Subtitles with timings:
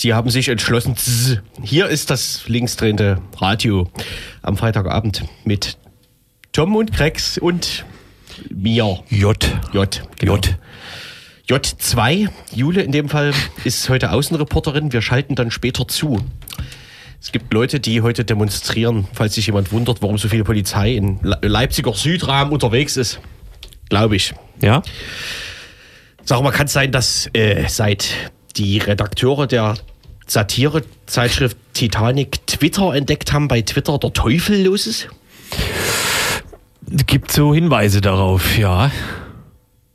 [0.00, 0.96] Sie haben sich entschlossen.
[1.62, 3.90] Hier ist das linksdrehende Radio
[4.40, 5.76] am Freitagabend mit
[6.52, 7.84] Tom und Krex und
[8.48, 9.04] mir.
[9.10, 9.60] J.
[9.74, 10.02] J.
[10.18, 10.36] Genau.
[10.36, 10.56] J.
[11.50, 12.30] J2.
[12.54, 14.90] Jule in dem Fall ist heute Außenreporterin.
[14.90, 16.18] Wir schalten dann später zu.
[17.20, 21.20] Es gibt Leute, die heute demonstrieren, falls sich jemand wundert, warum so viel Polizei in
[21.22, 23.20] Le Leipziger Südrahmen unterwegs ist.
[23.90, 24.32] Glaube ich.
[24.62, 24.80] Ja?
[26.24, 28.14] Sag mal, kann es sein, dass äh, seit
[28.56, 29.76] die Redakteure der
[30.30, 35.08] Satire-Zeitschrift Titanic Twitter entdeckt haben, bei Twitter der Teufel los ist?
[37.06, 38.92] Gibt so Hinweise darauf, ja.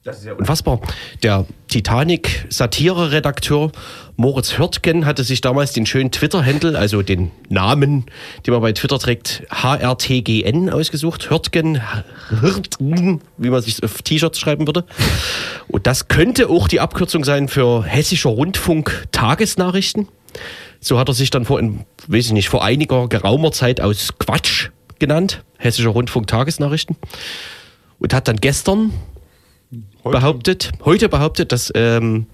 [0.04, 0.82] Das ist ja unfassbar.
[1.24, 3.72] Der Titanic-Satire-Redakteur
[4.18, 8.06] Moritz Hörtgen hatte sich damals den schönen Twitter-Handle, also den Namen,
[8.46, 11.30] den man bei Twitter trägt, HRTGN ausgesucht.
[11.30, 11.82] Hörtgen,
[12.28, 14.84] Hörtgen, wie man sich auf T-Shirts schreiben würde.
[15.70, 20.10] Und das könnte auch die Abkürzung sein für Hessischer Rundfunk Tagesnachrichten.
[20.80, 24.70] So hat er sich dann vor, weiß ich nicht, vor einiger geraumer Zeit aus Quatsch
[25.00, 25.44] genannt.
[25.58, 26.96] Hessischer Rundfunk Tagesnachrichten.
[28.00, 28.92] Und hat dann gestern
[30.04, 32.28] behauptet, heute behauptet, dass ähm,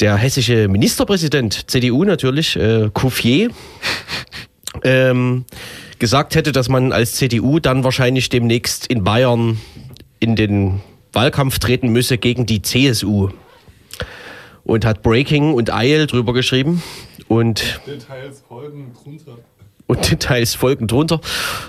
[0.00, 3.50] der hessische Ministerpräsident, CDU natürlich, äh, Couffier,
[4.84, 5.44] ähm,
[5.98, 9.58] gesagt hätte, dass man als CDU dann wahrscheinlich demnächst in Bayern
[10.18, 10.80] in den
[11.12, 13.30] Wahlkampf treten müsse gegen die CSU.
[14.64, 16.82] Und hat Breaking und Eil drüber geschrieben
[17.28, 19.38] und, Details folgen drunter.
[19.86, 21.20] und Details folgen drunter.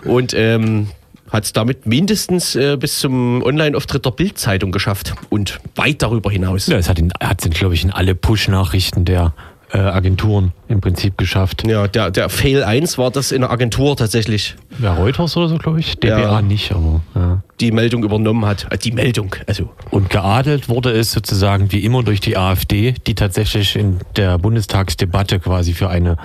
[0.05, 0.87] Und ähm,
[1.29, 6.67] hat es damit mindestens äh, bis zum Online-Auftritt der Bild-Zeitung geschafft und weit darüber hinaus.
[6.67, 9.33] Ja, es hat, hat glaube ich, in alle Push-Nachrichten der
[9.73, 11.67] äh, Agenturen im Prinzip geschafft.
[11.67, 15.57] Ja, der, der Fail 1 war das in der Agentur tatsächlich Ja, Reuters oder so,
[15.57, 15.95] glaube ich.
[15.99, 16.41] DPA Ja.
[16.43, 17.41] nicht, aber ja.
[17.59, 18.67] die Meldung übernommen hat.
[18.71, 19.69] Äh, Die Meldung, also.
[19.89, 25.39] Und geadelt wurde es sozusagen wie immer durch die AfD, die tatsächlich in der Bundestagsdebatte
[25.39, 26.17] quasi für eine,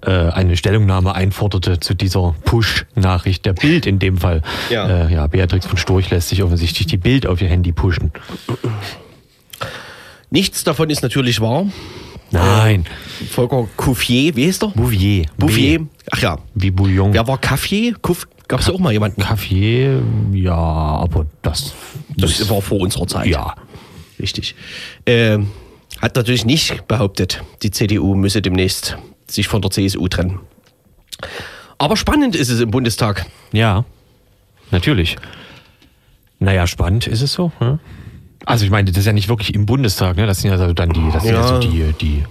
[0.00, 4.40] äh, eine Stellungnahme einforderte zu dieser Push-Nachricht der Bild in dem Fall.
[4.70, 5.08] Ja.
[5.08, 8.12] Äh, ja, Beatrix von Storch lässt sich offensichtlich die Bild auf ihr Handy pushen.
[10.30, 11.66] Nichts davon ist natürlich wahr.
[12.30, 12.84] Nein,
[13.30, 14.68] Volker Couffier, wie heißt er?
[14.68, 15.26] Bouvier.
[15.38, 15.78] Bouffier.
[15.78, 15.84] B.
[16.10, 16.38] Ach ja.
[16.54, 17.12] Wie Bouillon.
[17.14, 17.94] Wer war Caffier?
[18.48, 19.22] Gab es auch mal jemanden?
[19.22, 19.98] Kaffee,
[20.32, 21.74] ja, aber das,
[22.16, 23.26] Das war vor unserer Zeit.
[23.26, 23.54] ja.
[24.18, 24.54] Richtig.
[25.06, 25.48] Ähm,
[26.00, 30.40] hat natürlich nicht behauptet, die CDU müsse demnächst sich von der CSU trennen.
[31.78, 33.26] Aber spannend ist es im Bundestag.
[33.52, 33.84] Ja,
[34.70, 35.16] natürlich.
[36.40, 37.52] Naja, spannend ist es so.
[37.60, 37.78] Ne?
[38.44, 40.26] Also ich meine, das ist ja nicht wirklich im Bundestag, ne?
[40.26, 41.40] Das sind ja so dann die, das sind ja.
[41.40, 41.48] Ja.
[41.48, 42.24] so die, die,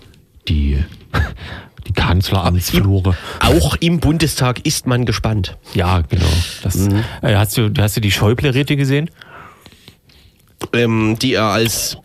[0.47, 0.84] die,
[1.88, 3.16] die Kanzleramtsflure.
[3.41, 5.57] Auch im Bundestag ist man gespannt.
[5.73, 6.25] Ja, genau.
[6.63, 9.09] Das, äh, hast, du, hast du die Schäuble-Rede gesehen?
[10.73, 11.97] Ähm, die er als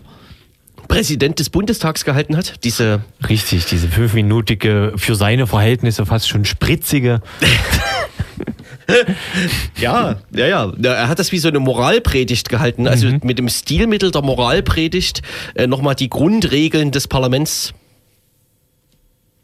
[0.88, 2.64] Präsident des Bundestags gehalten hat.
[2.64, 7.22] Diese Richtig, diese fünfminütige, für seine Verhältnisse fast schon spritzige.
[9.80, 10.72] Ja, ja, ja.
[10.82, 12.86] Er hat das wie so eine Moralpredigt gehalten.
[12.88, 15.22] Also mit dem Stilmittel der Moralpredigt
[15.54, 17.72] äh, nochmal die Grundregeln des Parlaments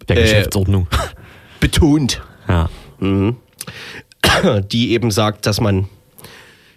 [0.09, 0.87] Der Äh, Geschäftsordnung.
[1.61, 2.69] betont, Ja.
[4.73, 5.89] die eben sagt, dass man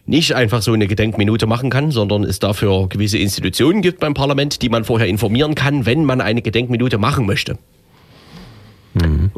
[0.06, 4.62] nicht einfach so eine Gedenkminute machen kann, sondern es dafür gewisse Institutionen gibt beim Parlament,
[4.62, 7.58] die man vorher informieren kann, wenn man eine Gedenkminute machen möchte.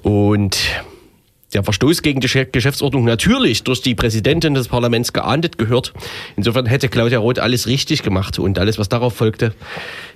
[0.01, 0.57] Und
[1.53, 5.93] der Verstoß gegen die Ge- Geschäftsordnung natürlich durch die Präsidentin des Parlaments geahndet gehört.
[6.35, 9.53] Insofern hätte Claudia Roth alles richtig gemacht und alles, was darauf folgte,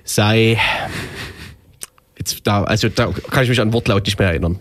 [0.04, 0.58] sei.
[2.18, 4.58] Jetzt da, also da kann ich mich an Wortlaut nicht mehr erinnern.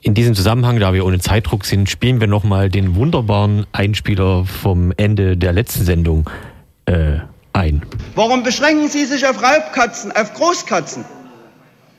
[0.00, 4.92] In diesem Zusammenhang, da wir ohne Zeitdruck sind, spielen wir nochmal den wunderbaren Einspieler vom
[4.96, 6.30] Ende der letzten Sendung
[6.86, 7.18] äh,
[7.52, 7.82] ein.
[8.14, 11.04] Warum beschränken Sie sich auf Raubkatzen, auf Großkatzen?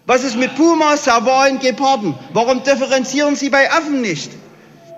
[0.10, 2.16] Was ist mit Pumas, Savalen, Geparden?
[2.34, 4.32] Warum differenzieren Sie bei Affen nicht?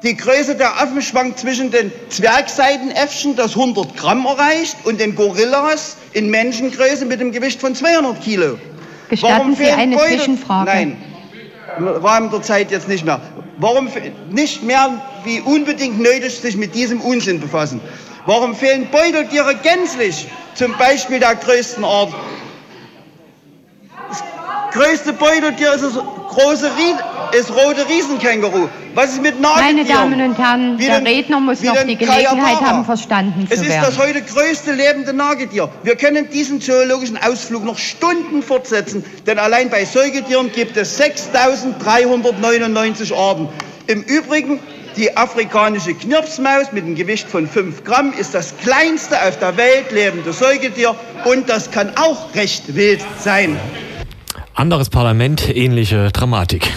[0.04, 5.98] Die Größe der Affen schwankt zwischen den Zwergseidenäffchen, das 100 Gramm erreicht, und den Gorillas
[6.14, 8.58] in Menschengröße mit dem Gewicht von 200 Kilo.
[9.10, 10.72] Gestatten Sie fehlen eine Beutel- Zwischenfrage?
[10.72, 10.98] Nein,
[11.78, 13.20] im Rahmen der Zeit jetzt nicht mehr.
[13.58, 13.90] Warum
[14.30, 17.82] nicht mehr wie unbedingt nötig sich mit diesem Unsinn befassen?
[18.26, 20.30] Warum fehlen Beuteltiere gänzlich?
[20.56, 22.14] Zum Beispiel der größten Art.
[24.74, 25.94] Das größte Beuteltier ist das
[26.30, 26.96] große Rie
[27.38, 28.68] ist rote Riesenkänguru.
[28.94, 29.76] Was ist mit Nagetieren?
[29.78, 33.60] Meine Damen und Herren, Wie der den- Redner muss noch die Gelegenheit haben, verstanden Es
[33.60, 33.86] zu ist werden.
[33.86, 35.70] das heute größte lebende Nagetier.
[35.84, 43.14] Wir können diesen zoologischen Ausflug noch Stunden fortsetzen, denn allein bei Säugetieren gibt es 6.399
[43.16, 43.48] Arten.
[43.88, 44.60] Im Übrigen
[44.98, 49.90] Die afrikanische Knirpsmaus mit einem Gewicht von 5 Gramm ist das kleinste auf der Welt
[49.94, 53.58] lebende Säugetier und das kann auch recht wild sein.
[54.62, 56.72] Anderes Parlament, ähnliche Dramatik.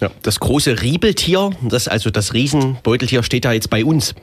[0.00, 4.14] Ja, das große Riebeltier, das, also das Riesenbeuteltier, steht da jetzt bei uns.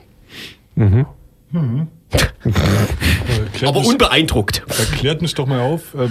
[2.10, 4.64] Erklärt Aber mich, unbeeindruckt.
[4.76, 6.08] erklärt mich doch mal auf, äh,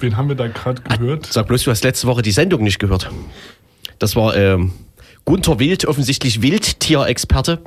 [0.00, 1.26] wen haben wir da gerade gehört?
[1.30, 3.10] Sag bloß, du hast letzte Woche die Sendung nicht gehört.
[3.98, 4.72] Das war ähm,
[5.26, 7.60] Gunther Wild, offensichtlich Wildtierexperte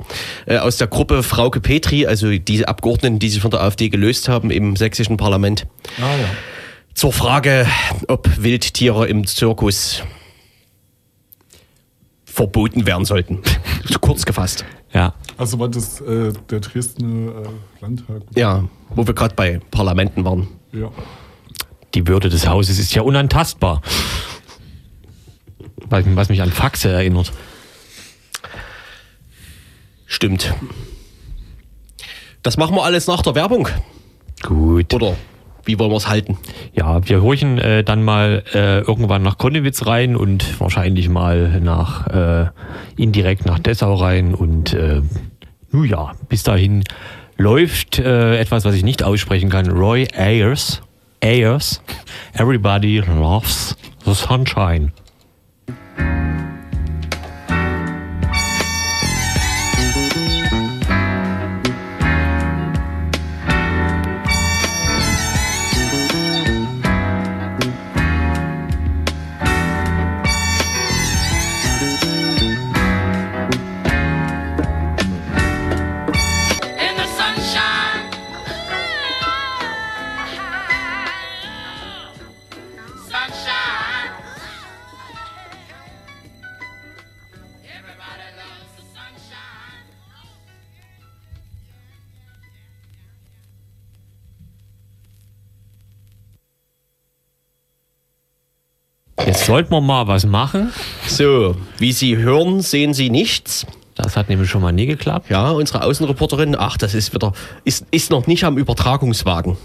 [0.46, 4.28] äh, aus der Gruppe Frauke Petri, also diese Abgeordneten, die sich von der AfD gelöst
[4.28, 5.68] haben im sächsischen Parlament.
[5.98, 6.28] Ah ja.
[6.96, 7.66] Zur Frage,
[8.08, 10.02] ob Wildtiere im Zirkus
[12.24, 13.42] verboten werden sollten.
[14.00, 14.64] Kurz gefasst.
[14.94, 15.12] Ja.
[15.36, 17.48] Also war das äh, der Dresdner äh,
[17.82, 18.22] Landtag.
[18.34, 20.48] Ja, wo wir gerade bei Parlamenten waren.
[20.72, 20.90] Ja.
[21.92, 23.82] Die Würde des Hauses ist ja unantastbar.
[25.90, 27.30] Was, was mich an Faxe erinnert.
[30.06, 30.54] Stimmt.
[32.42, 33.68] Das machen wir alles nach der Werbung.
[34.40, 34.94] Gut.
[34.94, 35.14] Oder
[35.66, 36.38] wie wollen wir es halten?
[36.72, 42.06] Ja, wir horchen äh, dann mal äh, irgendwann nach Konnewitz rein und wahrscheinlich mal nach
[42.06, 42.46] äh,
[42.96, 45.02] indirekt nach Dessau rein und äh,
[45.72, 46.84] nun ja, bis dahin
[47.36, 49.68] läuft äh, etwas, was ich nicht aussprechen kann.
[49.70, 50.80] Roy Ayers.
[51.22, 51.82] Ayers.
[52.34, 54.92] Everybody loves the sunshine.
[99.46, 100.72] Sollten wir mal was machen.
[101.06, 103.66] So, wie Sie hören, sehen Sie nichts.
[103.94, 105.30] Das hat nämlich schon mal nie geklappt.
[105.30, 107.32] Ja, unsere Außenreporterin, ach, das ist wieder,
[107.64, 109.56] ist, ist noch nicht am Übertragungswagen.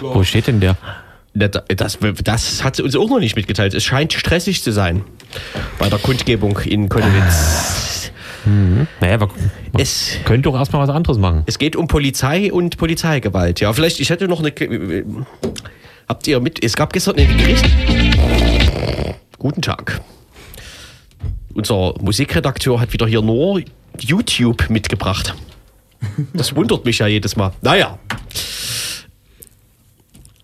[0.00, 0.76] Wo steht denn der?
[1.34, 3.74] Das, das, das hat sie uns auch noch nicht mitgeteilt.
[3.74, 5.04] Es scheint stressig zu sein
[5.78, 8.12] bei der Kundgebung in Konnewitz.
[9.00, 9.30] Naja, wir, man
[9.76, 11.42] Es, könnte doch erstmal was anderes machen.
[11.46, 13.60] es geht um Polizei und Polizeigewalt.
[13.60, 14.52] Ja, vielleicht, ich hätte noch eine.
[16.08, 16.62] Habt ihr mit?
[16.64, 17.64] Es gab gestern ein Gericht.
[19.38, 20.00] Guten Tag.
[21.54, 23.60] Unser Musikredakteur hat wieder hier nur
[23.98, 25.34] YouTube mitgebracht.
[26.32, 27.52] Das wundert mich ja jedes Mal.
[27.60, 27.98] Naja.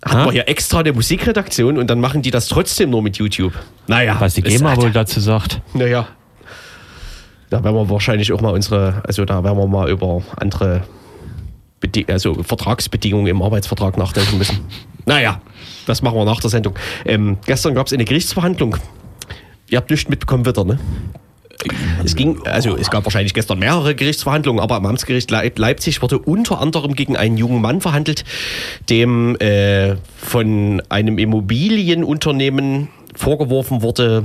[0.04, 0.24] Hat Ha?
[0.26, 3.54] man hier extra eine Musikredaktion und dann machen die das trotzdem nur mit YouTube.
[3.86, 4.16] Naja.
[4.18, 5.60] Was die GEMA wohl dazu sagt.
[5.72, 6.08] Naja.
[7.48, 10.82] Da werden wir wahrscheinlich auch mal unsere, also da werden wir mal über andere
[11.80, 14.60] Bedi also Vertragsbedingungen im Arbeitsvertrag nachdenken müssen.
[15.06, 15.40] Naja,
[15.86, 16.74] das machen wir nach der Sendung.
[17.04, 18.76] Ähm, gestern gab es eine Gerichtsverhandlung.
[19.68, 20.78] Ihr habt nichts mitbekommen wieder, ne?
[22.04, 26.18] Es ging, also es gab wahrscheinlich gestern mehrere Gerichtsverhandlungen, aber am Amtsgericht Leip Leipzig wurde
[26.18, 28.24] unter anderem gegen einen jungen Mann verhandelt,
[28.90, 34.24] dem äh, von einem Immobilienunternehmen vorgeworfen wurde,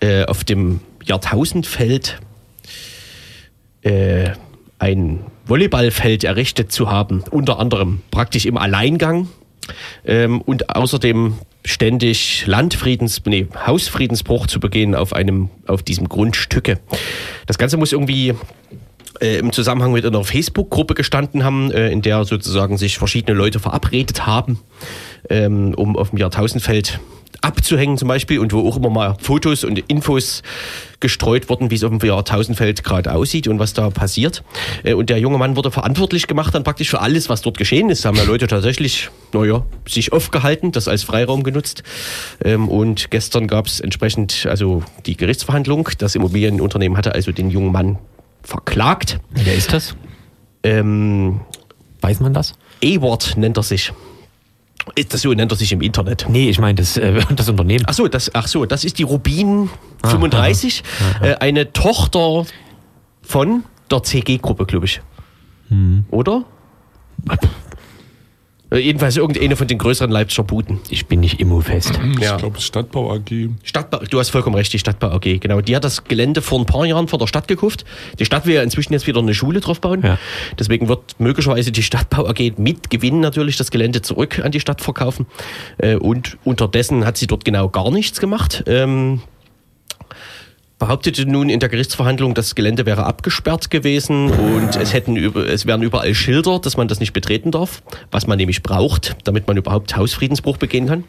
[0.00, 2.18] äh, auf dem Jahrtausendfeld
[3.82, 4.30] äh,
[4.78, 9.28] ein Volleyballfeld errichtet zu haben, unter anderem praktisch im Alleingang
[10.04, 16.78] ähm, und außerdem ständig Landfriedens, nee, Hausfriedensbruch zu begehen auf einem, auf diesem Grundstücke.
[17.46, 18.34] Das Ganze muss irgendwie
[19.20, 23.58] äh, im Zusammenhang mit einer Facebook-Gruppe gestanden haben, äh, in der sozusagen sich verschiedene Leute
[23.58, 24.60] verabredet haben,
[25.28, 27.00] ähm, um auf dem Jahrtausendfeld
[27.40, 30.42] abzuhängen zum Beispiel und wo auch immer mal Fotos und Infos
[31.00, 34.42] gestreut wurden, wie es auf dem Jahrtausendfeld gerade aussieht und was da passiert.
[34.82, 37.90] Äh, und der junge Mann wurde verantwortlich gemacht dann praktisch für alles, was dort geschehen
[37.90, 38.04] ist.
[38.04, 41.82] Da haben ja Leute tatsächlich, naja, sich aufgehalten, das als Freiraum genutzt.
[42.44, 45.88] Ähm, und gestern gab es entsprechend also die Gerichtsverhandlung.
[45.98, 47.98] Das Immobilienunternehmen hatte also den jungen Mann
[48.42, 49.20] verklagt.
[49.30, 49.96] Wer ist das?
[50.62, 51.40] Ähm,
[52.00, 52.54] Weiß man das?
[52.80, 53.92] Ewart nennt er sich.
[54.94, 56.26] Ist das so nennt er sich im Internet?
[56.28, 57.84] Nee, ich meine das, äh, das Unternehmen.
[57.88, 59.68] Ach so, das, ach so, das ist die Rubin
[60.04, 60.84] 35,
[61.20, 62.46] Äh, eine Tochter
[63.22, 65.00] von der CG-Gruppe, glaube ich.
[66.10, 66.44] Oder?
[68.70, 70.80] Äh, Jedenfalls irgendeine von den größeren Leipziger Buden.
[70.90, 71.92] Ich bin nicht immofest.
[72.16, 72.36] Ich Ja.
[72.36, 73.50] glaube, Stadtbau AG.
[73.62, 75.60] Stadtbau, du hast vollkommen recht, die Stadtbau AG, genau.
[75.60, 77.84] Die hat das Gelände vor ein paar Jahren von der Stadt gekauft.
[78.18, 80.02] Die Stadt will ja inzwischen jetzt wieder eine Schule drauf bauen.
[80.02, 80.18] Ja.
[80.58, 84.80] Deswegen wird möglicherweise die Stadtbau AG mit Gewinn natürlich das Gelände zurück an die Stadt
[84.80, 85.26] verkaufen.
[85.78, 88.64] Äh, Und unterdessen hat sie dort genau gar nichts gemacht.
[90.78, 95.82] Behauptete nun in der Gerichtsverhandlung, das Gelände wäre abgesperrt gewesen und es hätten es wären
[95.82, 99.96] überall Schilder, dass man das nicht betreten darf, was man nämlich braucht, damit man überhaupt
[99.96, 101.04] Hausfriedensbruch begehen kann.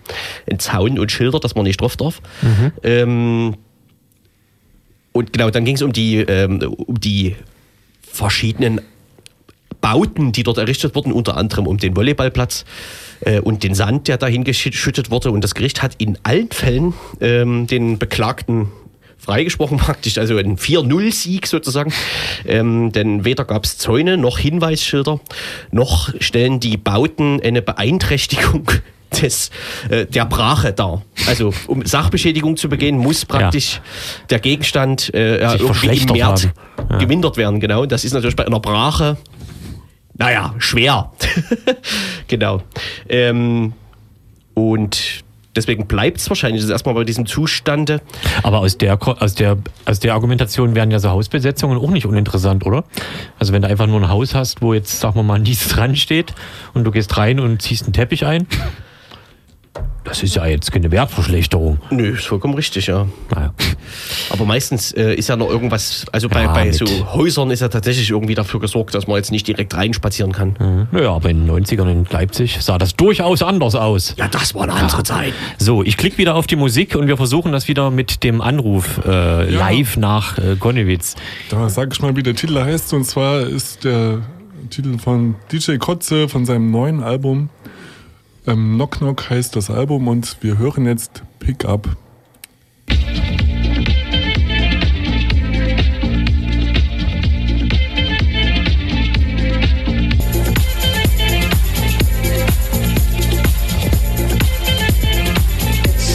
[0.50, 2.22] Ein Zaun und Schilder, dass man nicht drauf darf.
[2.82, 3.56] Ähm,
[5.12, 7.36] und genau, dann ging es um die ähm, um die
[8.02, 8.80] verschiedenen
[9.82, 12.64] Bauten, die dort errichtet wurden, unter anderem um den Volleyballplatz
[13.20, 15.32] äh, und den Sand, der dahin geschüttet wurde.
[15.32, 18.70] Und das Gericht hat in allen Fällen ähm, den Beklagten
[19.18, 21.94] freigesprochen praktisch, also ein 4-0-Sieg sozusagen.
[22.46, 25.20] Ähm, denn weder gab es Zäune noch Hinweisschilder,
[25.72, 28.72] noch stellen die Bauten eine Beeinträchtigung
[29.22, 29.52] des,
[29.90, 31.04] äh, der Brache dar.
[31.28, 33.82] Also um Sachbeschädigung zu begehen, muss praktisch
[34.30, 36.50] der Gegenstand äh, ja, irgendwie gemehrt.
[36.90, 36.98] Ja.
[36.98, 37.60] gemindert werden.
[37.60, 37.82] Genau.
[37.82, 39.18] Und das ist natürlich bei einer Brache
[40.18, 41.12] naja, schwer.
[42.28, 42.64] genau.
[43.08, 43.74] Ähm,
[44.56, 45.24] und
[45.58, 48.02] deswegen bleibt es wahrscheinlich erstmal bei diesem Zustande.
[48.44, 52.66] Aber aus der, aus, der, aus der Argumentation wären ja so Hausbesetzungen auch nicht uninteressant,
[52.66, 52.86] oder?
[53.40, 55.96] Also wenn du einfach nur ein Haus hast, wo jetzt, sagen wir mal, nichts dran
[55.96, 56.34] steht
[56.74, 58.48] und du gehst rein und ziehst einen Teppich ein,
[60.04, 61.80] das ist ja jetzt keine Wertverschlechterung.
[61.90, 63.08] Nö, ist vollkommen richtig, ja.
[63.36, 63.54] Naja.
[64.30, 67.68] Aber meistens äh, ist ja noch irgendwas, also bei, Ja, bei so Häusern ist ja
[67.70, 70.88] tatsächlich irgendwie dafür gesorgt, dass man jetzt nicht direkt reinspazieren kann.
[70.92, 74.14] Naja, aber in den 90ern in Leipzig sah das durchaus anders aus.
[74.18, 75.34] Ja, das war eine andere Zeit.
[75.58, 79.00] So, ich klicke wieder auf die Musik und wir versuchen das wieder mit dem Anruf
[79.06, 81.16] äh, live nach äh, Gonnewitz.
[81.50, 82.94] Da sage ich mal, wie der Titel heißt.
[82.94, 84.22] Und zwar ist der
[84.70, 87.50] Titel von DJ Kotze von seinem neuen Album.
[88.46, 91.88] Ähm, Knock Knock heißt das Album und wir hören jetzt Pick Up.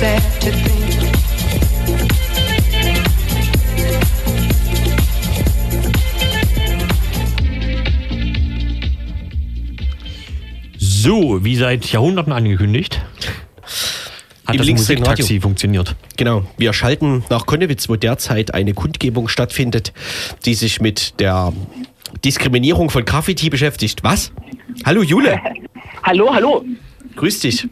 [0.03, 0.83] Sad to think
[10.79, 13.01] So, wie seit Jahrhunderten angekündigt,
[14.45, 15.95] hat Im das Musiktaxi funktioniert.
[16.17, 19.93] Genau, wir schalten nach Konnewitz, wo derzeit eine Kundgebung stattfindet,
[20.45, 21.53] die sich mit der
[22.25, 24.03] Diskriminierung von Graffiti beschäftigt.
[24.03, 24.33] Was?
[24.85, 25.41] Hallo Jule,
[26.03, 26.65] Hallo, hallo.
[27.15, 27.69] grüß dich.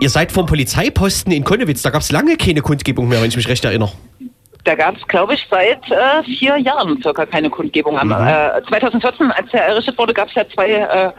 [0.00, 3.36] Ihr seid vom Polizeiposten in Konnewitz, da gab es lange keine Kundgebung mehr, wenn ich
[3.36, 3.92] mich recht erinnere.
[4.64, 7.98] Da gab es, glaube ich, seit äh, vier Jahren circa keine Kundgebung.
[7.98, 11.12] Am, äh, 2014, als er errichtet wurde, gab es ja zwei äh,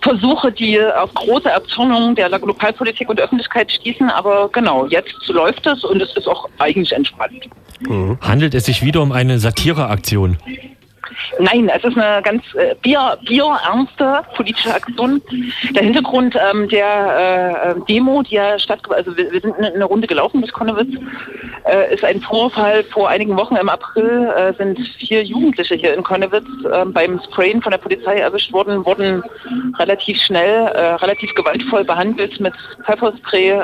[0.00, 4.08] Versuche, die auf große Erzürnung der Lokalpolitik und Öffentlichkeit stießen.
[4.08, 7.46] Aber genau, jetzt läuft es und es ist auch eigentlich entspannt.
[8.22, 10.38] Handelt es sich wieder um eine Satireaktion?
[11.38, 15.22] Nein, es ist eine ganz äh, bier, bierernste politische Aktion.
[15.74, 20.06] Der Hintergrund ähm, der äh, Demo, die ja stattgefunden also wir, wir sind eine, Runde
[20.06, 20.88] gelaufen bis Konnewitz,
[21.64, 22.84] äh, ist ein Vorfall.
[22.84, 27.62] Vor einigen Wochen im April äh, sind vier Jugendliche hier in Konnewitz äh, beim Sprayen
[27.62, 29.22] von der Polizei erwischt worden, wurden
[29.78, 33.62] relativ schnell, äh, relativ gewaltvoll behandelt mit Pfefferspray.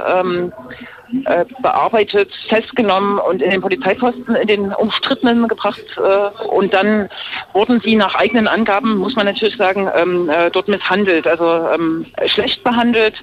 [1.27, 5.85] Äh, bearbeitet, festgenommen und in den Polizeiposten, in den umstrittenen gebracht.
[5.97, 7.09] Äh, und dann
[7.53, 12.07] wurden sie nach eigenen Angaben, muss man natürlich sagen, ähm, äh, dort misshandelt, also ähm,
[12.27, 13.15] schlecht behandelt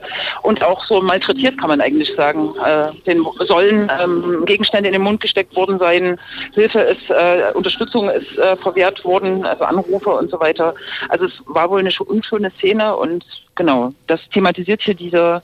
[0.41, 2.53] und auch so malträtiert, kann man eigentlich sagen.
[2.63, 6.17] Äh, den sollen ähm, Gegenstände in den Mund gesteckt worden sein,
[6.53, 8.31] Hilfe ist, äh, Unterstützung ist
[8.61, 10.73] verwehrt worden, also Anrufe und so weiter.
[11.09, 15.41] Also es war wohl eine sch- unschöne Szene und genau, das thematisiert hier diese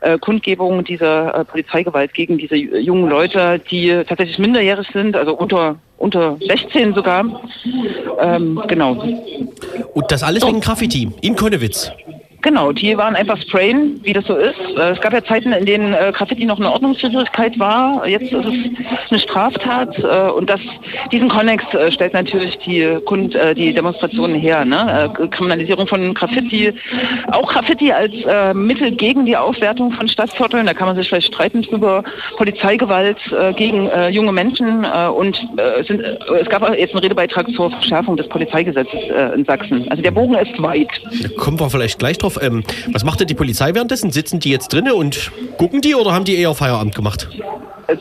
[0.00, 5.34] äh, Kundgebung dieser äh, Polizeigewalt gegen diese ju- jungen Leute, die tatsächlich minderjährig sind, also
[5.34, 7.42] unter unter 16 sogar.
[8.20, 9.04] Ähm, genau.
[9.92, 11.92] Und das alles wegen Graffiti in Konnewitz.
[12.42, 14.58] Genau, die waren einfach sprayen, wie das so ist.
[14.76, 18.06] Äh, Es gab ja Zeiten, in denen äh, Graffiti noch eine Ordnungswidrigkeit war.
[18.06, 20.60] Jetzt ist es eine Straftat äh, und das,
[21.12, 24.64] diesen Konnex stellt natürlich die, Kund, die Demonstrationen her.
[24.64, 25.12] Ne?
[25.30, 26.72] Kriminalisierung von Graffiti,
[27.30, 28.12] auch Graffiti als
[28.54, 30.66] Mittel gegen die Aufwertung von Stadtvierteln.
[30.66, 32.02] Da kann man sich vielleicht streiten drüber.
[32.36, 33.18] Polizeigewalt
[33.56, 35.40] gegen junge Menschen und
[35.78, 39.00] es sind, es gab jetzt einen Redebeitrag zur Verschärfung des Polizeigesetzes
[39.34, 39.88] in Sachsen.
[39.90, 40.88] Also der Bogen ist weit.
[41.22, 42.29] Da kommen wir vielleicht gleich drauf.
[42.40, 44.10] Ähm, was macht denn die Polizei währenddessen?
[44.10, 47.28] Sitzen die jetzt drinnen und gucken die oder haben die eher Feierabend gemacht?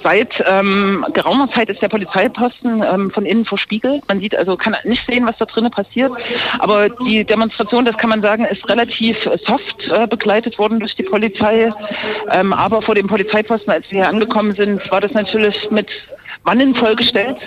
[0.04, 4.04] Seit ähm, geraumer Zeit ist der Polizeiposten ähm, von innen verspiegelt.
[4.08, 6.12] Man sieht also, kann nicht sehen, was da drinnen passiert.
[6.60, 11.04] Aber die Demonstration, das kann man sagen, ist relativ soft äh, begleitet worden durch die
[11.04, 11.72] Polizei.
[12.32, 15.88] Ähm, aber vor dem Polizeiposten, als wir hier angekommen sind, war das natürlich mit
[16.44, 17.38] Wannen vollgestellt,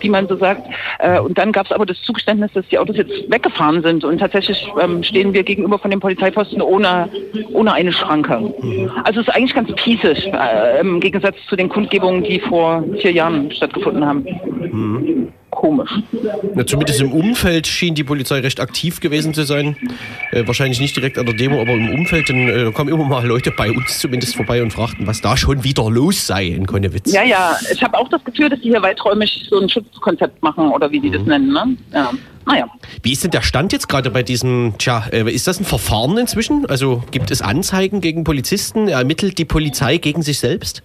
[0.00, 0.62] wie man so sagt.
[0.98, 4.04] Äh, und dann gab es aber das Zugeständnis, dass die Autos jetzt weggefahren sind.
[4.04, 7.08] Und tatsächlich ähm, stehen wir gegenüber von dem Polizeiposten ohne,
[7.52, 8.54] ohne eine Schranke.
[9.04, 13.12] Also es ist eigentlich ganz pießig, äh, im Gegensatz zu den Kundgebungen, die vor vier
[13.12, 15.32] Jahren stattgefunden haben.
[15.58, 15.90] Komisch.
[16.54, 19.76] Na, zumindest im Umfeld schien die Polizei recht aktiv gewesen zu sein.
[20.30, 22.28] Äh, wahrscheinlich nicht direkt an der Demo, aber im Umfeld.
[22.28, 25.64] Denn, äh, kommen immer mal Leute bei uns zumindest vorbei und fragten, was da schon
[25.64, 27.12] wieder los sei in Konnewitz.
[27.12, 30.70] Ja, ja, ich habe auch das Gefühl, dass die hier weiträumig so ein Schutzkonzept machen
[30.70, 31.52] oder wie die das nennen.
[31.52, 31.76] Ne?
[31.92, 32.12] Ja.
[32.46, 32.68] Naja.
[33.02, 36.16] Wie ist denn der Stand jetzt gerade bei diesem, tja, äh, ist das ein Verfahren
[36.18, 36.66] inzwischen?
[36.66, 38.86] Also gibt es Anzeigen gegen Polizisten?
[38.86, 40.84] Ermittelt die Polizei gegen sich selbst?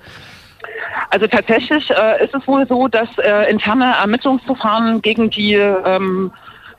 [1.09, 6.31] Also tatsächlich äh, ist es wohl so, dass äh, interne Ermittlungsverfahren gegen die ähm,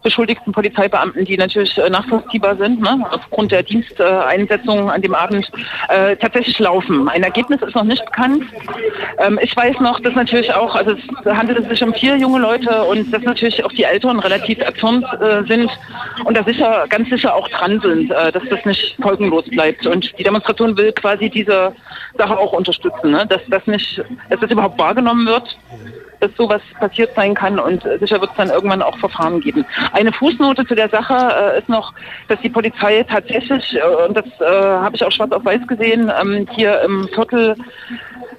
[0.04, 5.50] beschuldigten Polizeibeamten, die natürlich äh, nachvollziehbar sind, ne, aufgrund der Diensteinsetzung an dem Abend,
[5.88, 7.08] äh, tatsächlich laufen.
[7.08, 8.44] Ein Ergebnis ist noch nicht bekannt.
[9.18, 12.84] Ähm, ich weiß noch, dass natürlich auch, also es handelt sich um vier junge Leute
[12.84, 15.70] und dass natürlich auch die Eltern relativ erzürnt äh, sind
[16.24, 19.86] und da sicher, ganz sicher auch dran sind, äh, dass das nicht folgenlos bleibt.
[19.86, 21.74] Und die Demonstration will quasi diese
[22.18, 23.26] Sache auch unterstützen, ne?
[23.26, 25.56] dass das nicht, dass das überhaupt wahrgenommen wird
[26.24, 29.64] dass sowas passiert sein kann und sicher wird es dann irgendwann auch Verfahren geben.
[29.92, 31.92] Eine Fußnote zu der Sache äh, ist noch,
[32.28, 36.10] dass die Polizei tatsächlich, äh, und das äh, habe ich auch schwarz auf weiß gesehen,
[36.20, 37.56] ähm, hier im Viertel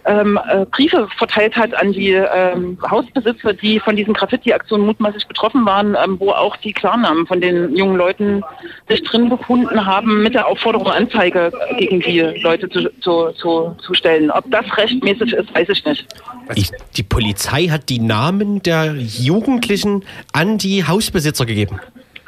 [0.05, 5.65] ähm, äh, Briefe verteilt hat an die ähm, Hausbesitzer, die von diesen Graffiti-Aktionen mutmaßlich betroffen
[5.65, 8.43] waren, ähm, wo auch die Klarnamen von den jungen Leuten
[8.87, 13.93] sich drin befunden haben, mit der Aufforderung, Anzeige gegen die Leute zu, zu, zu, zu
[13.93, 14.29] stellen.
[14.31, 16.05] Ob das rechtmäßig ist, weiß ich nicht.
[16.53, 21.79] Ich, die Polizei hat die Namen der Jugendlichen an die Hausbesitzer gegeben.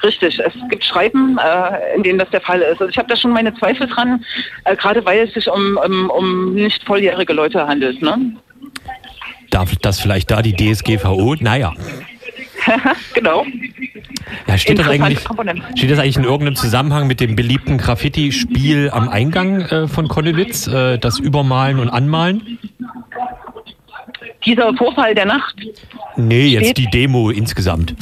[0.03, 2.79] Richtig, es gibt Schreiben, äh, in denen das der Fall ist.
[2.81, 4.23] Also ich habe da schon meine Zweifel dran,
[4.65, 8.01] äh, gerade weil es sich um, um, um nicht volljährige Leute handelt.
[8.01, 8.33] Ne?
[9.49, 11.35] Darf das vielleicht da die DSGVO?
[11.39, 11.73] Naja.
[13.13, 13.45] genau.
[14.47, 15.19] Ja, steht, das eigentlich,
[15.75, 20.67] steht das eigentlich in irgendeinem Zusammenhang mit dem beliebten Graffiti-Spiel am Eingang äh, von Konnewitz?
[20.67, 22.59] Äh, das Übermalen und Anmalen?
[24.45, 25.55] Dieser Vorfall der Nacht,
[26.17, 27.95] Nee, jetzt die Demo insgesamt.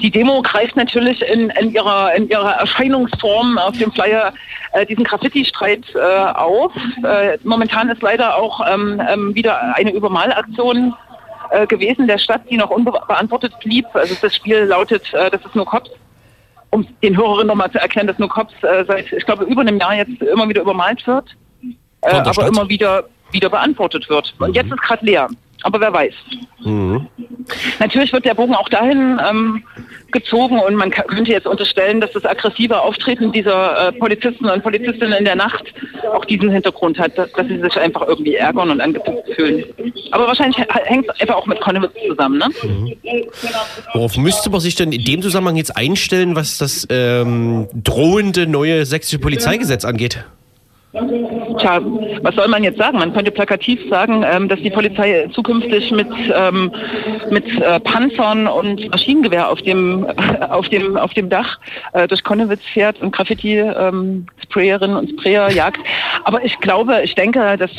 [0.00, 4.32] Die Demo greift natürlich in, in, ihrer, in ihrer Erscheinungsform auf dem Flyer
[4.72, 6.72] äh, diesen Graffiti-Streit äh, auf.
[7.04, 10.94] Äh, momentan ist leider auch ähm, ähm, wieder eine Übermalaktion
[11.50, 13.86] äh, gewesen der Stadt, die noch unbeantwortet blieb.
[13.94, 15.90] Also das Spiel lautet, äh, das ist nur Cops.
[16.70, 19.78] Um den Hörerinnen nochmal zu erklären, dass nur Cops äh, seit, ich glaube, über einem
[19.78, 21.36] Jahr jetzt immer wieder übermalt wird,
[22.00, 22.48] äh, aber Stadt?
[22.48, 24.34] immer wieder, wieder beantwortet wird.
[24.38, 25.28] Und jetzt ist gerade leer.
[25.62, 26.14] Aber wer weiß.
[27.80, 29.64] Natürlich wird der Bogen auch dahin ähm,
[30.12, 34.62] gezogen und man ka- könnte jetzt unterstellen, dass das aggressive Auftreten dieser äh, Polizisten und
[34.62, 35.64] Polizistinnen in der Nacht
[36.12, 39.64] auch diesen Hintergrund hat, dass, dass sie sich einfach irgendwie ärgern und angepisst fühlen.
[40.12, 42.48] Aber wahrscheinlich hängt es einfach auch mit Konnewitz zusammen, ne?
[43.94, 48.86] Worauf müsste man sich denn in dem Zusammenhang jetzt einstellen, was das ähm, drohende neue
[48.86, 50.24] sächsische Polizeigesetz angeht?
[50.92, 51.80] Tja,
[52.20, 52.98] was soll man jetzt sagen?
[52.98, 56.70] Man könnte plakativ sagen, ähm, dass die Polizei zukünftig mit, ähm,
[57.30, 60.06] mit äh, Panzern und Maschinengewehr auf dem,
[60.50, 61.58] auf dem, auf dem Dach
[61.94, 65.80] äh, durch Konnewitz fährt und Graffiti-Sprayerinnen und Sprayer jagt.
[66.24, 67.70] Aber ich glaube, ich denke, dass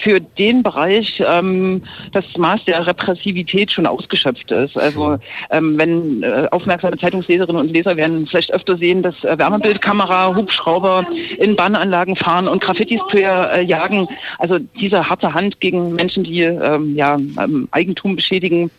[0.00, 1.82] für den Bereich ähm,
[2.12, 4.76] das Maß der Repressivität schon ausgeschöpft ist.
[4.76, 5.18] Also
[5.50, 11.06] ähm, wenn äh, aufmerksame Zeitungsleserinnen und Leser werden vielleicht öfter sehen, dass äh, Wärmebildkamera, Hubschrauber
[11.38, 14.08] in Bahnanlagen fahren und Graffiti-Sprayer äh, jagen.
[14.38, 18.70] Also diese harte Hand gegen Menschen, die ähm, ja, ähm, Eigentum beschädigen,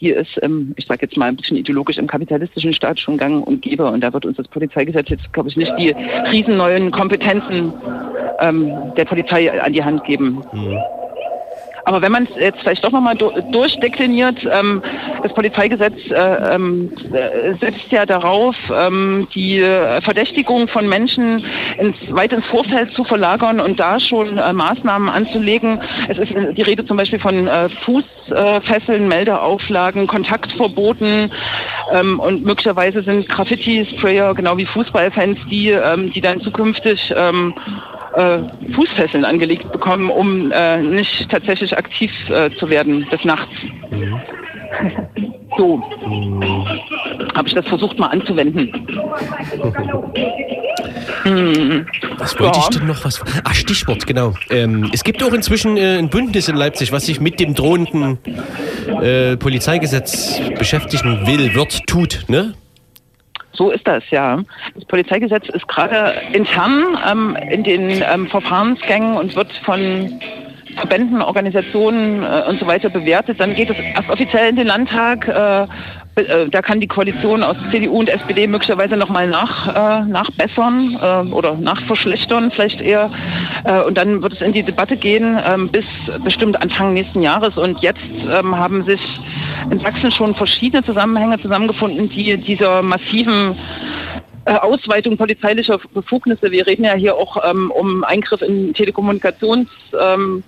[0.00, 3.46] die ist, ähm, ich sage jetzt mal ein bisschen ideologisch im kapitalistischen Staat schon gang
[3.46, 3.86] und gäbe.
[3.86, 5.94] Und da wird uns das Polizeigesetz jetzt, glaube ich, nicht die
[6.30, 7.72] riesen neuen Kompetenzen
[8.40, 10.42] ähm, der Polizei an die Hand geben.
[11.88, 14.82] Aber wenn man es jetzt vielleicht doch nochmal du durchdekliniert, ähm,
[15.22, 19.60] das Polizeigesetz äh, ähm, äh, setzt ja darauf, ähm, die
[20.02, 21.46] Verdächtigung von Menschen
[21.78, 25.80] ins, weit ins Vorfeld zu verlagern und da schon äh, Maßnahmen anzulegen.
[26.08, 31.32] Es ist die Rede zum Beispiel von äh, Fußfesseln, Meldeauflagen, Kontaktverboten
[31.94, 37.54] ähm, und möglicherweise sind Graffiti-Sprayer genau wie Fußballfans die, ähm, die dann zukünftig ähm,
[38.14, 38.38] äh,
[38.74, 43.52] Fußfesseln angelegt bekommen, um äh, nicht tatsächlich aktiv äh, zu werden des Nachts.
[45.56, 45.82] So.
[47.34, 48.70] Habe ich das versucht mal anzuwenden.
[52.18, 52.64] Was wollte Ja.
[52.70, 53.04] ich denn noch?
[53.04, 53.22] Was?
[53.44, 54.34] Ach, Stichwort, genau.
[54.50, 58.18] Ähm, es gibt auch inzwischen äh, ein Bündnis in Leipzig, was sich mit dem drohenden
[59.02, 62.54] äh, Polizeigesetz beschäftigen will, wird, tut, ne?
[63.52, 64.42] So ist das, ja.
[64.74, 70.20] Das Polizeigesetz ist gerade intern ähm, in den ähm, Verfahrensgängen und wird von
[70.78, 73.40] Verbänden, Organisationen äh, und so weiter bewertet.
[73.40, 75.28] Dann geht es erst offiziell in den Landtag.
[75.28, 75.66] Äh,
[76.22, 81.32] äh, da kann die Koalition aus CDU und SPD möglicherweise nochmal nach, äh, nachbessern äh,
[81.32, 83.10] oder nachverschlechtern vielleicht eher.
[83.64, 85.84] Äh, und dann wird es in die Debatte gehen ähm, bis
[86.24, 87.56] bestimmt Anfang nächsten Jahres.
[87.56, 89.00] Und jetzt ähm, haben sich
[89.70, 93.56] in Sachsen schon verschiedene Zusammenhänge zusammengefunden, die dieser massiven
[94.44, 96.50] äh, Ausweitung polizeilicher Befugnisse.
[96.50, 99.68] Wir reden ja hier auch ähm, um Eingriff in Telekommunikations.
[100.00, 100.42] Ähm,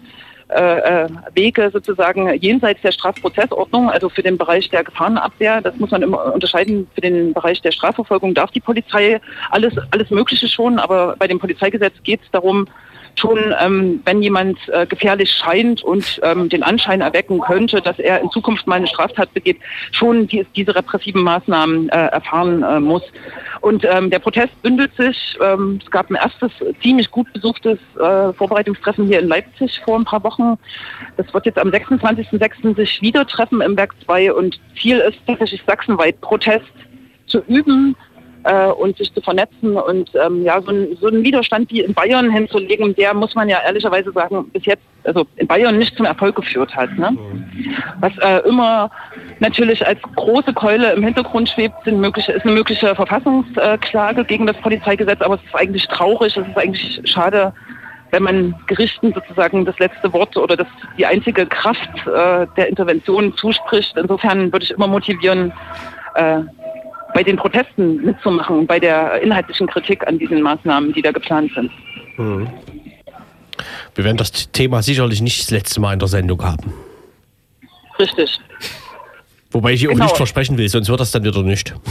[0.54, 5.60] äh, äh, Wege sozusagen jenseits der Strafprozessordnung, also für den Bereich der Gefahrenabwehr.
[5.60, 6.88] Das muss man immer unterscheiden.
[6.94, 11.38] Für den Bereich der Strafverfolgung darf die Polizei alles, alles Mögliche schon, aber bei dem
[11.38, 12.66] Polizeigesetz geht es darum,
[13.20, 18.20] schon, ähm, wenn jemand äh, gefährlich scheint und ähm, den Anschein erwecken könnte, dass er
[18.20, 19.58] in Zukunft mal eine Straftat begeht,
[19.92, 23.02] schon die, diese repressiven Maßnahmen äh, erfahren äh, muss.
[23.60, 25.38] Und ähm, der Protest bündelt sich.
[25.40, 26.50] Ähm, es gab ein erstes
[26.82, 30.58] ziemlich gut besuchtes äh, Vorbereitungstreffen hier in Leipzig vor ein paar Wochen.
[31.16, 32.74] Das wird jetzt am 26.06.
[32.76, 36.64] sich wieder treffen im Werk 2 und Ziel ist tatsächlich sachsenweit Protest
[37.26, 37.96] zu üben,
[38.44, 41.94] äh, und sich zu vernetzen und ähm, ja, so, ein, so einen Widerstand wie in
[41.94, 46.06] Bayern hinzulegen, der muss man ja ehrlicherweise sagen, bis jetzt, also in Bayern nicht zum
[46.06, 46.96] Erfolg geführt hat.
[46.98, 47.16] Ne?
[48.00, 48.90] Was äh, immer
[49.40, 54.56] natürlich als große Keule im Hintergrund schwebt, sind mögliche, ist eine mögliche Verfassungsklage gegen das
[54.58, 57.52] Polizeigesetz, aber es ist eigentlich traurig, es ist eigentlich schade,
[58.10, 60.66] wenn man Gerichten sozusagen das letzte Wort oder das,
[60.98, 63.96] die einzige Kraft äh, der Intervention zuspricht.
[63.96, 65.52] Insofern würde ich immer motivieren,
[66.14, 66.40] äh,
[67.14, 71.70] bei den Protesten mitzumachen, bei der inhaltlichen Kritik an diesen Maßnahmen, die da geplant sind.
[73.94, 76.72] Wir werden das Thema sicherlich nicht das letzte Mal in der Sendung haben.
[77.98, 78.38] Richtig.
[79.52, 80.04] Wobei ich hier auch Genau.
[80.04, 81.74] nicht versprechen will, sonst wird das dann wieder nicht.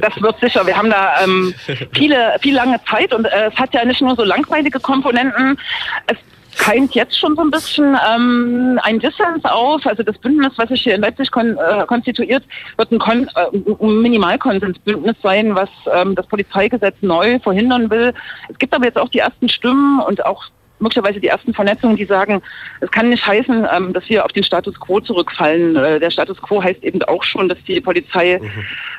[0.00, 0.66] Das wird sicher.
[0.66, 1.52] Wir haben da ähm,
[1.92, 5.58] viele, viel lange Zeit und äh, es hat ja nicht nur so langweilige Komponenten.
[6.06, 6.16] Es
[6.56, 9.86] keimt jetzt schon so ein bisschen ähm, ein Dissens auf.
[9.86, 12.44] Also das Bündnis, was sich hier in Leipzig kon äh, konstituiert,
[12.76, 18.12] wird ein, kon äh, Minimalkonsensbündnis sein, was ähm, das Polizeigesetz neu verhindern will.
[18.48, 20.44] Es gibt aber jetzt auch die ersten Stimmen und auch
[20.80, 22.42] möglicherweise die ersten Vernetzungen, die sagen,
[22.80, 25.76] es kann nicht heißen, ähm, dass wir auf den Status quo zurückfallen.
[25.76, 28.40] Äh, der Status quo heißt eben auch schon, dass die Polizei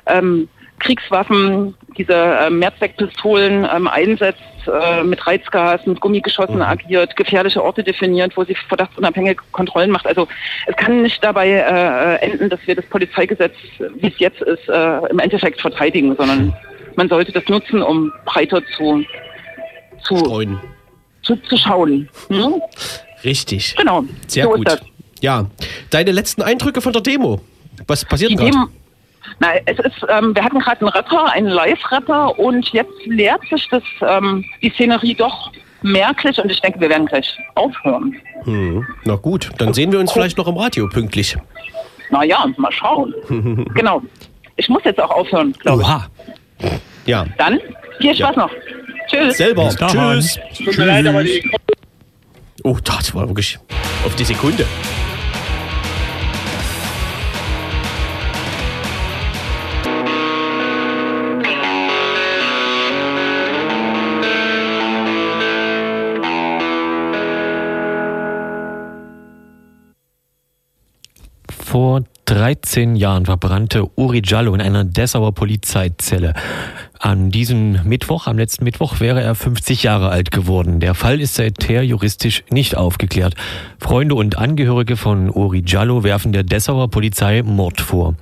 [0.05, 0.47] ähm,
[0.79, 8.35] Kriegswaffen, diese ähm, Mehrzweckpistolen ähm, einsetzt, äh, mit Reizgas, mit Gummigeschossen agiert, gefährliche Orte definiert,
[8.35, 10.07] wo sie verdachtsunabhängige Kontrollen macht.
[10.07, 10.27] Also
[10.67, 13.55] es kann nicht dabei äh, enden, dass wir das Polizeigesetz,
[13.99, 16.53] wie es jetzt ist, äh, im Endeffekt verteidigen, sondern
[16.95, 19.03] man sollte das nutzen, um breiter zu,
[20.03, 20.15] zu,
[21.23, 22.09] zu, zu schauen.
[22.27, 22.61] Hm?
[23.23, 23.75] Richtig.
[23.75, 24.81] Genau, Sehr so gut.
[25.21, 25.45] Ja,
[25.91, 27.41] deine letzten Eindrücke von der Demo.
[27.87, 28.67] Was passiert gerade?
[29.39, 33.67] Na, es ist, ähm, wir hatten gerade einen Rapper, einen Live-Rapper und jetzt leert sich
[33.69, 38.15] das, ähm, die Szenerie doch merklich und ich denke, wir werden gleich aufhören.
[38.43, 38.85] Hm.
[39.03, 41.37] Na gut, dann sehen wir uns vielleicht noch im Radio pünktlich.
[42.09, 43.13] Naja, mal schauen.
[43.73, 44.01] genau.
[44.57, 45.87] Ich muss jetzt auch aufhören, glaube ich.
[45.87, 46.07] Oha.
[47.05, 47.59] Ja, Dann
[47.99, 48.51] viel Spaß noch.
[49.07, 49.37] Tschüss.
[49.37, 49.65] selber.
[49.65, 49.89] Bis dann.
[49.89, 50.39] Tschüss.
[52.63, 53.57] Oh, das war wirklich
[54.05, 54.65] auf die Sekunde.
[71.71, 76.33] Vor 13 Jahren verbrannte Uri Jallo in einer Dessauer Polizeizelle.
[77.03, 80.79] An diesem Mittwoch, am letzten Mittwoch, wäre er 50 Jahre alt geworden.
[80.79, 83.33] Der Fall ist seither juristisch nicht aufgeklärt.
[83.79, 88.13] Freunde und Angehörige von Uri Jallo werfen der Dessauer Polizei Mord vor.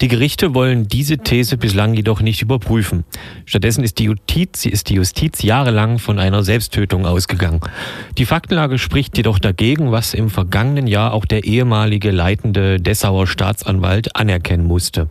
[0.00, 3.02] Die Gerichte wollen diese These bislang jedoch nicht überprüfen.
[3.44, 7.58] Stattdessen ist die Justiz, ist die Justiz jahrelang von einer Selbsttötung ausgegangen.
[8.18, 14.14] Die Faktenlage spricht jedoch dagegen, was im vergangenen Jahr auch der ehemalige leitende Dessauer Staatsanwalt
[14.14, 15.08] anerkennen musste.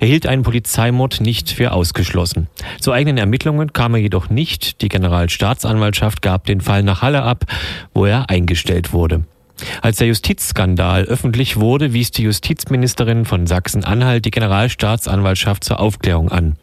[0.00, 2.48] Er hielt einen Polizeimord nicht für ausgeschlossen.
[2.78, 4.82] Zu eigenen Ermittlungen kam er jedoch nicht.
[4.82, 7.44] Die Generalstaatsanwaltschaft gab den Fall nach Halle ab,
[7.94, 9.24] wo er eingestellt wurde.
[9.82, 16.56] Als der Justizskandal öffentlich wurde, wies die Justizministerin von Sachsen-Anhalt die Generalstaatsanwaltschaft zur Aufklärung an.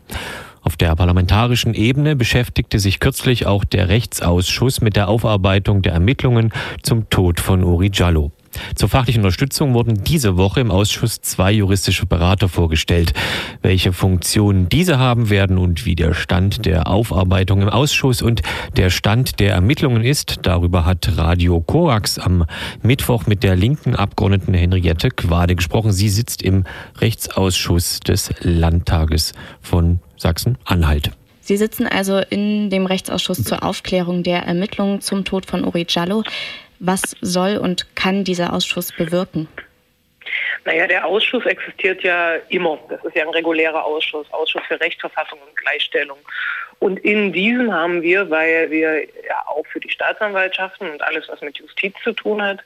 [0.61, 6.51] Auf der parlamentarischen Ebene beschäftigte sich kürzlich auch der Rechtsausschuss mit der Aufarbeitung der Ermittlungen
[6.83, 8.31] zum Tod von Uri Jallo.
[8.75, 13.13] Zur fachlichen Unterstützung wurden diese Woche im Ausschuss zwei juristische Berater vorgestellt.
[13.61, 18.41] Welche Funktionen diese haben werden und wie der Stand der Aufarbeitung im Ausschuss und
[18.75, 22.45] der Stand der Ermittlungen ist, darüber hat Radio Korax am
[22.81, 25.91] Mittwoch mit der linken Abgeordneten Henriette Quade gesprochen.
[25.91, 26.63] Sie sitzt im
[26.99, 31.11] Rechtsausschuss des Landtages von Sachsen-Anhalt.
[31.47, 36.23] Sie sitzen also in dem Rechtsausschuss zur Aufklärung der Ermittlungen zum Tod von Uri Jallo.
[36.79, 39.47] Was soll und kann dieser Ausschuss bewirken?
[40.65, 42.77] Naja, der Ausschuss existiert ja immer.
[42.89, 46.17] Das ist ja ein regulärer Ausschuss, Ausschuss für Rechtsverfassung und Gleichstellung.
[46.79, 51.41] Und in diesem haben wir, weil wir ja auch für die Staatsanwaltschaften und alles, was
[51.41, 52.59] mit Justiz zu tun hat,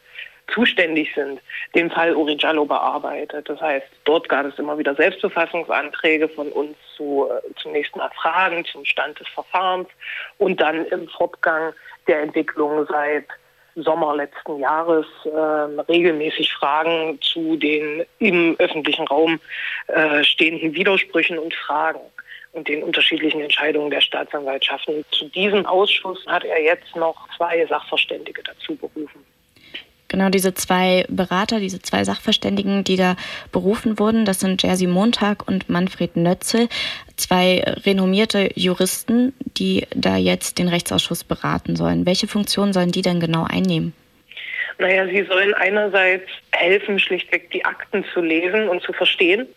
[0.54, 1.39] zuständig sind,
[1.76, 3.47] den Fall Urigallo bearbeitet.
[3.47, 8.65] Das heißt, dort gab es immer wieder Selbstbefassungsanträge von uns zu, äh, zunächst nach Fragen
[8.65, 9.88] zum Stand des Verfahrens
[10.39, 11.74] und dann im Fortgang
[12.08, 13.26] der Entwicklung seit
[13.75, 19.39] Sommer letzten Jahres ähm, regelmäßig Fragen zu den im öffentlichen Raum
[19.88, 22.01] äh, stehenden Widersprüchen und Fragen
[22.53, 25.05] und den unterschiedlichen Entscheidungen der Staatsanwaltschaften.
[25.12, 29.25] Zu diesem Ausschuss hat er jetzt noch zwei Sachverständige dazu berufen.
[30.12, 33.15] Genau, diese zwei Berater, diese zwei Sachverständigen, die da
[33.54, 36.67] berufen wurden, das sind Jerzy Montag und Manfred Nötzel,
[37.15, 42.06] zwei renommierte Juristen, die da jetzt den Rechtsausschuss beraten sollen.
[42.06, 43.93] Welche Funktion sollen die denn genau einnehmen?
[44.80, 49.47] Naja, sie sollen einerseits helfen, schlichtweg die Akten zu lesen und zu verstehen.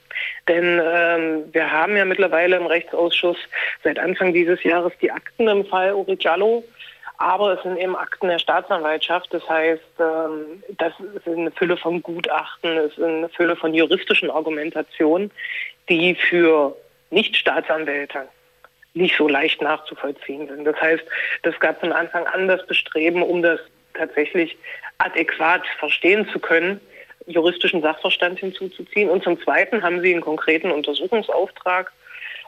[0.47, 3.39] Denn ähm, wir haben ja mittlerweile im Rechtsausschuss
[3.83, 6.63] seit Anfang dieses Jahres die Akten im Fall Uri Giallo
[7.19, 9.33] aber es sind eben Akten der Staatsanwaltschaft.
[9.33, 14.31] Das heißt, ähm, das ist eine Fülle von Gutachten, es ist eine Fülle von juristischen
[14.31, 15.31] Argumentationen,
[15.89, 16.77] die für
[17.11, 18.29] Nicht-Staatsanwälte
[18.95, 20.65] nicht so leicht nachzuvollziehen sind.
[20.65, 21.05] Das heißt,
[21.43, 23.61] das gab von Anfang an das Bestreben, um das
[23.95, 24.57] tatsächlich
[24.99, 26.81] adäquat verstehen zu können,
[27.27, 29.11] juristischen Sachverstand hinzuzuziehen.
[29.11, 31.93] Und zum Zweiten haben sie einen konkreten Untersuchungsauftrag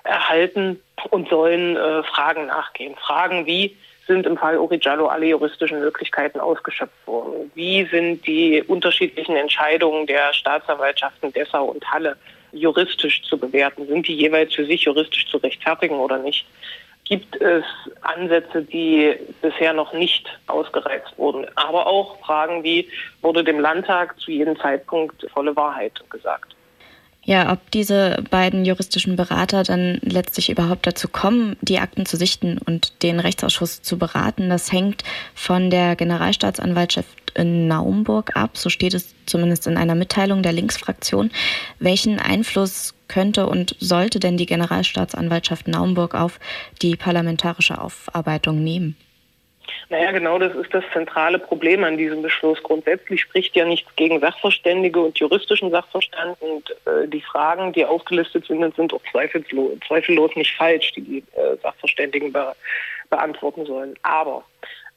[0.04, 2.94] erhalten und sollen äh, Fragen nachgehen.
[2.96, 3.76] Fragen wie,
[4.06, 7.50] sind im Fall Origiallo alle juristischen Möglichkeiten ausgeschöpft worden?
[7.54, 12.16] Wie sind die unterschiedlichen Entscheidungen der Staatsanwaltschaften Dessau und Halle
[12.52, 13.86] juristisch zu bewerten?
[13.86, 16.46] Sind die jeweils für sich juristisch zu rechtfertigen oder nicht?
[17.04, 17.64] Gibt es
[18.00, 21.46] Ansätze, die bisher noch nicht ausgereizt wurden?
[21.54, 22.88] Aber auch Fragen wie,
[23.22, 26.55] wurde dem Landtag zu jedem Zeitpunkt volle Wahrheit gesagt?
[27.26, 32.58] Ja, ob diese beiden juristischen Berater dann letztlich überhaupt dazu kommen, die Akten zu sichten
[32.58, 35.02] und den Rechtsausschuss zu beraten, das hängt
[35.34, 38.56] von der Generalstaatsanwaltschaft in Naumburg ab.
[38.56, 41.32] So steht es zumindest in einer Mitteilung der Linksfraktion.
[41.80, 46.38] Welchen Einfluss könnte und sollte denn die Generalstaatsanwaltschaft Naumburg auf
[46.80, 48.96] die parlamentarische Aufarbeitung nehmen?
[49.88, 52.62] Naja, genau das ist das zentrale Problem an diesem Beschluss.
[52.62, 58.46] Grundsätzlich spricht ja nichts gegen Sachverständige und juristischen Sachverstand und äh, die Fragen, die aufgelistet
[58.46, 62.54] sind, sind auch zweifellos, zweifellos nicht falsch, die die äh, Sachverständigen be
[63.08, 63.94] beantworten sollen.
[64.02, 64.42] Aber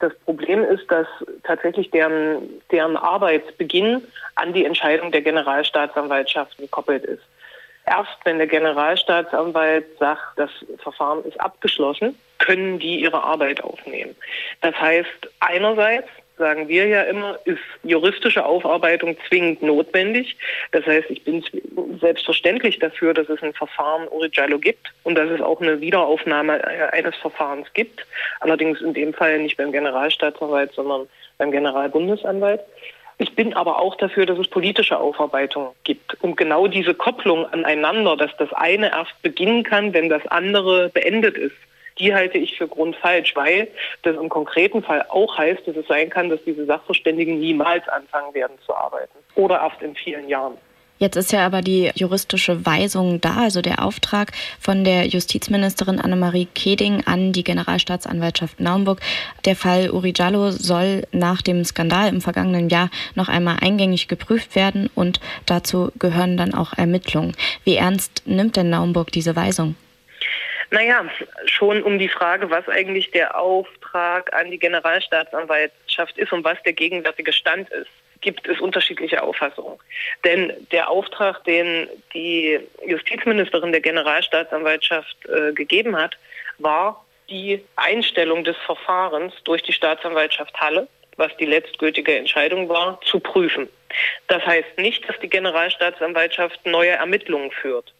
[0.00, 1.06] das Problem ist, dass
[1.44, 4.02] tatsächlich deren, deren Arbeitsbeginn
[4.34, 7.22] an die Entscheidung der Generalstaatsanwaltschaft gekoppelt ist.
[7.86, 14.16] Erst wenn der Generalstaatsanwalt sagt, das Verfahren ist abgeschlossen, können die ihre Arbeit aufnehmen.
[14.60, 16.08] Das heißt, einerseits
[16.40, 20.36] sagen wir ja immer, ist juristische Aufarbeitung zwingend notwendig.
[20.72, 21.44] Das heißt, ich bin
[22.00, 27.14] selbstverständlich dafür, dass es ein Verfahren Origiallo gibt und dass es auch eine Wiederaufnahme eines
[27.16, 28.04] Verfahrens gibt.
[28.40, 32.60] Allerdings in dem Fall nicht beim Generalstaatsanwalt, sondern beim Generalbundesanwalt.
[33.18, 36.16] Ich bin aber auch dafür, dass es politische Aufarbeitung gibt.
[36.22, 41.36] Und genau diese Kopplung aneinander, dass das eine erst beginnen kann, wenn das andere beendet
[41.36, 41.54] ist,
[42.00, 43.68] die halte ich für grundfalsch, weil
[44.02, 48.34] das im konkreten Fall auch heißt, dass es sein kann, dass diese Sachverständigen niemals anfangen
[48.34, 50.54] werden zu arbeiten oder erst in vielen Jahren.
[51.00, 56.46] Jetzt ist ja aber die juristische Weisung da, also der Auftrag von der Justizministerin Annemarie
[56.54, 59.00] Keding an die Generalstaatsanwaltschaft Naumburg.
[59.46, 64.54] Der Fall Uri Jallo soll nach dem Skandal im vergangenen Jahr noch einmal eingängig geprüft
[64.54, 67.34] werden und dazu gehören dann auch Ermittlungen.
[67.64, 69.76] Wie ernst nimmt denn Naumburg diese Weisung?
[70.70, 71.04] Naja,
[71.46, 76.72] schon um die Frage, was eigentlich der Auftrag an die Generalstaatsanwaltschaft ist und was der
[76.72, 79.78] gegenwärtige Stand ist gibt es unterschiedliche Auffassungen.
[80.24, 86.18] Denn der Auftrag, den die Justizministerin der Generalstaatsanwaltschaft äh, gegeben hat,
[86.58, 93.20] war die Einstellung des Verfahrens durch die Staatsanwaltschaft Halle, was die letztgültige Entscheidung war, zu
[93.20, 93.68] prüfen.
[94.28, 97.92] Das heißt nicht, dass die Generalstaatsanwaltschaft neue Ermittlungen führt.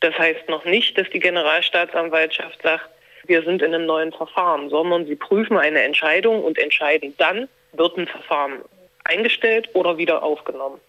[0.00, 2.88] Das heißt noch nicht, dass die Generalstaatsanwaltschaft sagt,
[3.26, 7.96] wir sind in einem neuen Verfahren, sondern sie prüfen eine Entscheidung und entscheiden dann, wird
[7.96, 8.60] ein Verfahren
[9.04, 10.80] eingestellt oder wieder aufgenommen.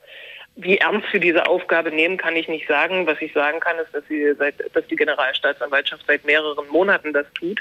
[0.57, 3.05] Wie ernst sie diese Aufgabe nehmen, kann ich nicht sagen.
[3.07, 4.03] Was ich sagen kann, ist, dass,
[4.37, 7.59] seit, dass die Generalstaatsanwaltschaft seit mehreren Monaten das tut.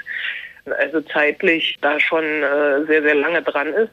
[0.79, 3.91] Also zeitlich da schon äh, sehr, sehr lange dran ist.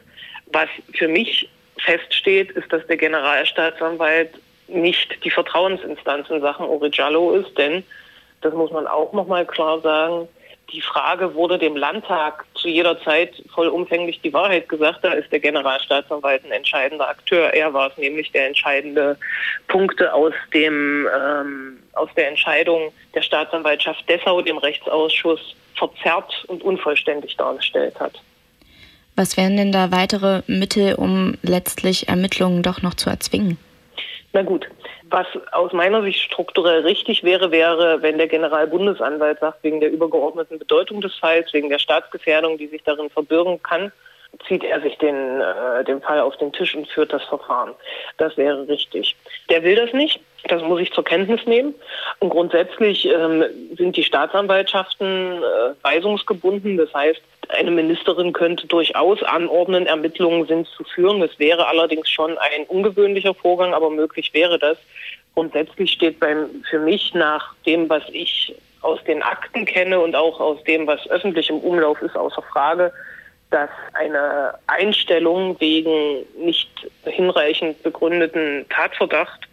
[0.47, 4.29] Was für mich feststeht, ist, dass der Generalstaatsanwalt
[4.73, 7.83] nicht die Vertrauensinstanz in Sachen Origiallo ist, denn,
[8.41, 10.27] das muss man auch nochmal klar sagen,
[10.71, 14.99] die Frage, wurde dem Landtag zu jeder Zeit vollumfänglich die Wahrheit gesagt.
[15.03, 17.53] Da ist der Generalstaatsanwalt ein entscheidender Akteur.
[17.53, 19.17] Er war es nämlich, der entscheidende
[19.67, 27.35] Punkte aus dem ähm, aus der Entscheidung der Staatsanwaltschaft Dessau, dem Rechtsausschuss, verzerrt und unvollständig
[27.37, 28.21] dargestellt hat.
[29.15, 33.57] Was wären denn da weitere Mittel, um letztlich Ermittlungen doch noch zu erzwingen?
[34.33, 34.67] Na gut,
[35.09, 40.57] was aus meiner Sicht strukturell richtig wäre, wäre, wenn der Generalbundesanwalt sagt, wegen der übergeordneten
[40.57, 43.91] Bedeutung des Falls, wegen der Staatsgefährdung, die sich darin verbirgen kann,
[44.47, 47.73] zieht er sich den, äh, den Fall auf den Tisch und führt das Verfahren.
[48.17, 49.15] Das wäre richtig.
[49.49, 50.21] Der will das nicht.
[50.47, 51.75] Das muss ich zur Kenntnis nehmen.
[52.19, 53.43] Und grundsätzlich ähm,
[53.77, 56.77] sind die Staatsanwaltschaften äh, weisungsgebunden.
[56.77, 61.19] Das heißt, eine Ministerin könnte durchaus anordnen, Ermittlungen sind zu führen.
[61.19, 64.77] Das wäre allerdings schon ein ungewöhnlicher Vorgang, aber möglich wäre das.
[65.35, 70.39] Grundsätzlich steht beim, für mich nach dem, was ich aus den Akten kenne und auch
[70.39, 72.91] aus dem, was öffentlich im Umlauf ist, außer Frage,
[73.51, 76.69] dass eine Einstellung wegen nicht
[77.05, 79.47] hinreichend begründeten Tatverdacht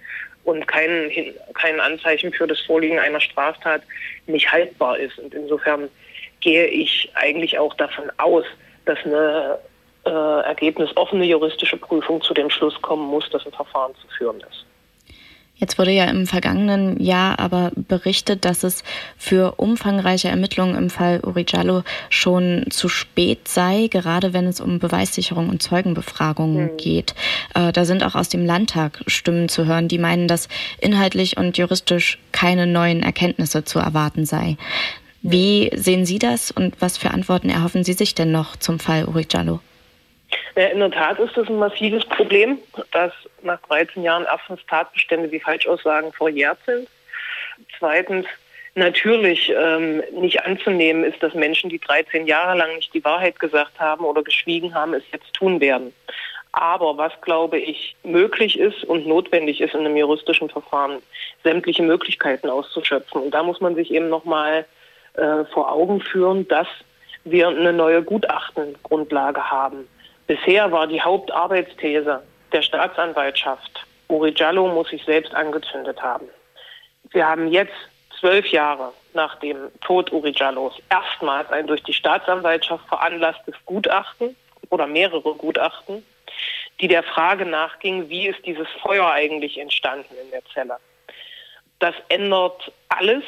[0.44, 1.10] und kein,
[1.54, 3.82] kein Anzeichen für das Vorliegen einer Straftat
[4.26, 5.18] nicht haltbar ist.
[5.18, 5.88] Und insofern
[6.40, 8.44] gehe ich eigentlich auch davon aus,
[8.84, 9.58] dass eine
[10.06, 14.64] äh, ergebnisoffene juristische Prüfung zu dem Schluss kommen muss, dass ein Verfahren zu führen ist.
[15.58, 18.84] Jetzt wurde ja im vergangenen Jahr aber berichtet, dass es
[19.16, 24.78] für umfangreiche Ermittlungen im Fall Uri Jallo schon zu spät sei, gerade wenn es um
[24.78, 27.14] Beweissicherung und Zeugenbefragungen geht.
[27.54, 30.48] Äh, da sind auch aus dem Landtag Stimmen zu hören, die meinen, dass
[30.80, 34.56] inhaltlich und juristisch keine neuen Erkenntnisse zu erwarten sei.
[35.22, 39.06] Wie sehen Sie das und was für Antworten erhoffen Sie sich denn noch zum Fall
[39.06, 39.58] Uri Jallo?
[40.56, 42.58] Ja, in der Tat ist das ein massives Problem,
[42.92, 43.12] dass
[43.42, 46.88] nach 13 Jahren erstens Tatbestände wie Falschaussagen verjährt sind.
[47.78, 48.26] Zweitens
[48.74, 53.78] natürlich ähm, nicht anzunehmen ist, dass Menschen, die 13 Jahre lang nicht die Wahrheit gesagt
[53.78, 55.92] haben oder geschwiegen haben, es jetzt tun werden.
[56.52, 61.02] Aber was, glaube ich, möglich ist und notwendig ist in einem juristischen Verfahren,
[61.44, 63.22] sämtliche Möglichkeiten auszuschöpfen.
[63.22, 64.64] Und da muss man sich eben nochmal
[65.14, 66.66] äh, vor Augen führen, dass
[67.24, 69.86] wir eine neue Gutachtengrundlage haben.
[70.28, 76.26] Bisher war die Hauptarbeitsthese der Staatsanwaltschaft, Uri Jallo muss sich selbst angezündet haben.
[77.10, 77.72] Wir haben jetzt
[78.20, 84.36] zwölf Jahre nach dem Tod Uri Jallos erstmals ein durch die Staatsanwaltschaft veranlasstes Gutachten
[84.68, 86.04] oder mehrere Gutachten,
[86.80, 90.76] die der Frage nachging, wie ist dieses Feuer eigentlich entstanden in der Zelle.
[91.78, 93.24] Das ändert alles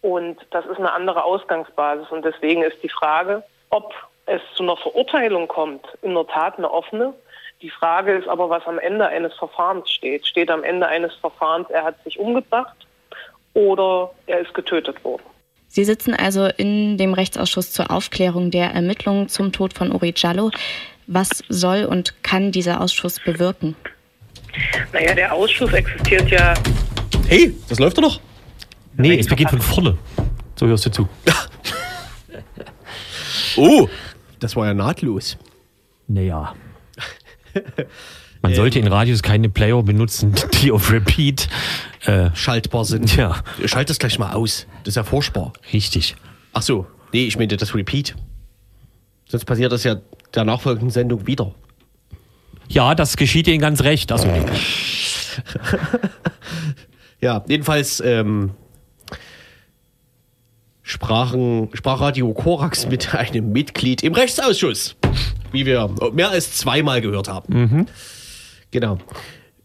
[0.00, 2.08] und das ist eine andere Ausgangsbasis.
[2.10, 3.92] Und deswegen ist die Frage, ob
[4.26, 7.14] es zu einer Verurteilung kommt, in der Tat eine offene.
[7.62, 10.26] Die Frage ist aber, was am Ende eines Verfahrens steht.
[10.26, 12.76] Steht am Ende eines Verfahrens, er hat sich umgebracht
[13.54, 15.22] oder er ist getötet worden.
[15.68, 20.50] Sie sitzen also in dem Rechtsausschuss zur Aufklärung der Ermittlungen zum Tod von Uri Jallo.
[21.06, 23.76] Was soll und kann dieser Ausschuss bewirken?
[24.92, 26.54] Naja, der Ausschuss existiert ja
[27.28, 28.20] Hey, das läuft doch noch.
[28.96, 29.98] Nee, es beginnt von vorne.
[30.54, 31.08] So hörst du zu.
[33.58, 33.88] Oh,
[34.46, 35.36] das war ja nahtlos.
[36.06, 36.54] Naja.
[38.42, 41.48] Man sollte in Radios keine Player benutzen, die auf Repeat.
[42.04, 43.16] Äh, Schaltbar sind.
[43.16, 44.68] ja, Schalt das gleich mal aus.
[44.84, 45.52] Das ist ja furchtbar.
[45.72, 46.14] richtig.
[46.52, 48.14] Ach so, nee, ich meinte das Repeat.
[49.28, 49.96] Sonst passiert das ja
[50.32, 51.52] der nachfolgenden Sendung wieder.
[52.68, 54.10] Ja, das geschieht Ihnen ganz recht.
[54.10, 54.44] Nee.
[57.20, 58.50] Ja, jedenfalls ähm,
[60.86, 64.96] sprachen, sprach Radio Korax mit einem Mitglied im Rechtsausschuss,
[65.52, 67.86] wie wir mehr als zweimal gehört haben.
[68.70, 68.98] Genau.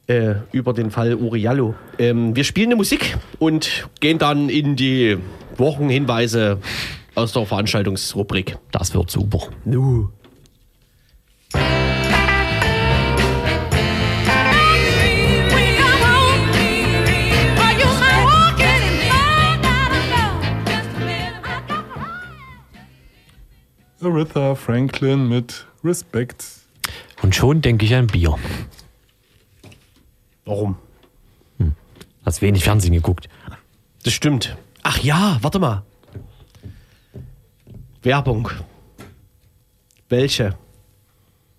[0.08, 1.76] Äh, über den Fall Uriallo.
[2.00, 5.18] Ähm, wir spielen eine Musik und gehen dann in die
[5.58, 6.58] Wochenhinweise
[7.14, 8.58] aus der Veranstaltungsrubrik.
[8.72, 9.48] das wird super.
[9.64, 10.10] Nu.
[24.04, 26.46] Aretha Franklin mit Respect.
[27.22, 28.36] Und schon denke ich an Bier.
[30.46, 30.78] Warum?
[32.26, 33.28] Hast wenig Fernsehen geguckt.
[34.04, 34.56] Das stimmt.
[34.84, 35.84] Ach ja, warte mal.
[38.04, 38.50] Werbung.
[40.10, 40.56] Welche?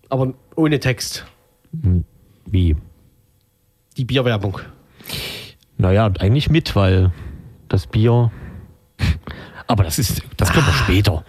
[0.09, 1.24] Aber ohne Text.
[2.47, 2.76] Wie?
[3.97, 4.59] Die Bierwerbung.
[5.78, 7.12] Naja, eigentlich mit, weil
[7.68, 8.30] das Bier.
[9.66, 11.24] Aber das ist, das kommt doch später.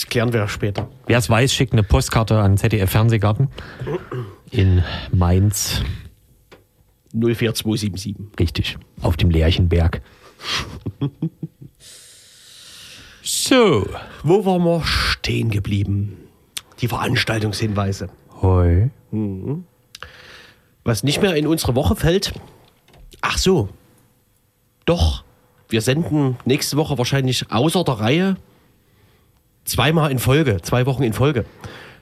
[0.00, 0.88] Das klären wir später.
[1.08, 3.48] Wer es weiß, schickt eine Postkarte an ZDF Fernsehgarten
[4.50, 4.82] in
[5.12, 5.82] Mainz.
[7.12, 8.16] 04277.
[8.38, 8.78] Richtig.
[9.02, 10.00] Auf dem Lerchenberg.
[13.22, 13.86] So.
[14.24, 16.16] Wo waren wir stehen geblieben?
[16.80, 18.08] Die Veranstaltungshinweise.
[18.40, 18.88] Hoi.
[20.84, 22.32] Was nicht mehr in unsere Woche fällt.
[23.20, 23.68] Ach so.
[24.86, 25.22] Doch.
[25.68, 28.36] Wir senden nächste Woche wahrscheinlich außer der Reihe
[29.64, 31.44] zweimal in Folge, zwei Wochen in Folge.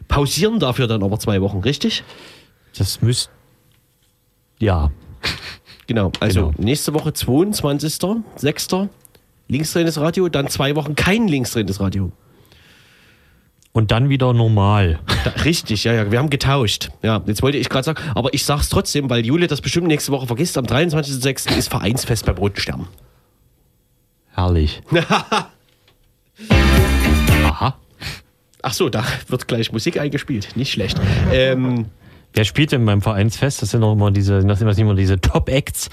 [0.09, 2.03] Pausieren dafür dann aber zwei Wochen, richtig?
[2.77, 3.31] Das müsst.
[4.59, 4.91] Ja.
[5.87, 6.13] Genau.
[6.21, 6.63] Also Genau.
[6.63, 8.89] nächste Woche 22.06.
[9.49, 12.13] linksdrehendes Radio, dann zwei Wochen kein linksdrehendes Radio.
[13.73, 14.99] Und dann wieder normal.
[15.25, 16.91] Da, richtig, ja, ja, wir haben getauscht.
[17.03, 20.11] Ja, jetzt wollte ich gerade sagen, aber ich sag's trotzdem, weil Jule das bestimmt nächste
[20.11, 20.59] Woche vergisst.
[20.59, 21.57] Am 23.06.
[21.57, 22.89] ist Vereinsfest beim Roten Stern.
[24.33, 24.83] Herrlich.
[27.59, 27.77] Aha.
[28.63, 30.57] Ach so, da wird gleich Musik eingespielt.
[30.57, 31.01] Nicht schlecht.
[31.33, 31.87] Ähm,
[32.35, 33.63] Wer spielt denn beim Vereinsfest?
[33.63, 35.89] Das sind doch immer diese, das sind immer diese Top-Acts.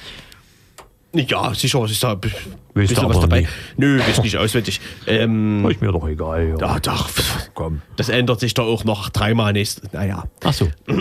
[1.18, 3.42] Ja, sicher, ist da bisschen ihr was dabei.
[3.42, 3.50] nicht.
[3.78, 4.82] Nö, ist nicht auswendig.
[5.08, 6.56] Ähm, Ist mir doch egal.
[6.60, 7.10] ja, doch,
[7.54, 7.82] komm.
[7.96, 9.92] das ändert sich doch auch noch dreimal nächstes.
[9.94, 10.26] Naja.
[10.44, 10.68] Ach so.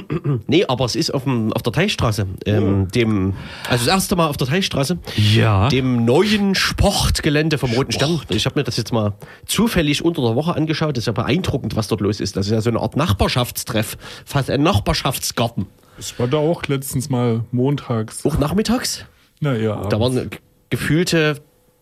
[0.47, 2.27] Nee, aber es ist auf, dem, auf der Teichstraße.
[2.47, 3.35] Ähm, dem,
[3.69, 4.99] also das erste Mal auf der Teichstraße.
[5.17, 5.69] Ja.
[5.69, 8.21] Dem neuen Sportgelände vom Roten Stern.
[8.29, 9.15] Ich habe mir das jetzt mal
[9.47, 10.97] zufällig unter der Woche angeschaut.
[10.97, 12.37] Das ist ja beeindruckend, was dort los ist.
[12.37, 13.97] Das ist ja so eine Art Nachbarschaftstreff.
[14.25, 15.67] Fast ein Nachbarschaftsgarten.
[15.99, 18.25] Ich war da auch letztens mal montags.
[18.25, 19.05] Auch nachmittags.
[19.41, 20.31] Na ja, Da waren
[20.71, 21.41] gefühlte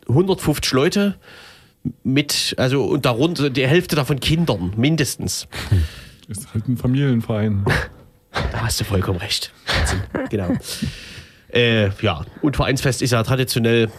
[0.09, 1.17] 150 Leute
[2.05, 5.47] mit, also und darunter die Hälfte davon Kindern, mindestens.
[6.29, 7.65] ist halt ein Familienverein.
[8.51, 9.53] Da hast du vollkommen recht.
[10.31, 10.49] Genau.
[11.53, 13.91] Äh, ja, und Vereinsfest ist ja traditionell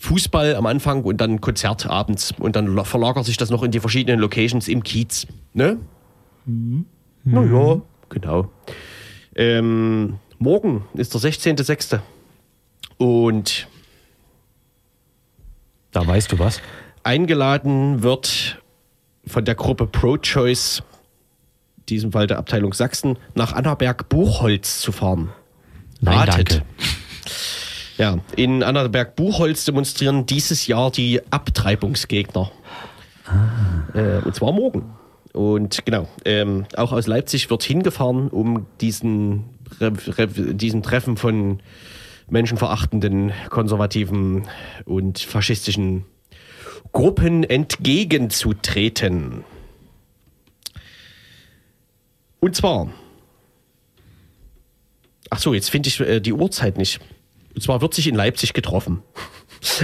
[0.00, 2.34] Fußball am Anfang und dann Konzert abends.
[2.36, 5.28] Und dann la- verlagert sich das noch in die verschiedenen Locations im Kiez.
[5.54, 5.78] Ne?
[7.24, 8.50] Na ja, genau.
[9.36, 12.00] Ähm, morgen ist der 16.06.
[13.00, 13.66] Und
[15.90, 16.60] Da weißt du was.
[17.02, 18.62] eingeladen wird
[19.26, 20.82] von der Gruppe Pro-Choice,
[21.78, 25.30] in diesem Fall der Abteilung Sachsen, nach Annaberg-Buchholz zu fahren.
[26.02, 26.50] Nein, Ratet.
[26.50, 26.62] danke.
[27.96, 32.50] Ja, in Annaberg-Buchholz demonstrieren dieses Jahr die Abtreibungsgegner.
[33.94, 34.92] Äh, und zwar morgen.
[35.32, 39.44] Und genau, ähm, auch aus Leipzig wird hingefahren, um diesen,
[39.80, 41.60] Re Re diesem Treffen von
[42.30, 44.46] menschenverachtenden, konservativen
[44.84, 46.04] und faschistischen
[46.92, 49.44] Gruppen entgegenzutreten.
[52.40, 52.90] Und zwar,
[55.28, 57.00] ach so, jetzt finde ich äh, die Uhrzeit nicht.
[57.54, 59.02] Und zwar wird sich in Leipzig getroffen.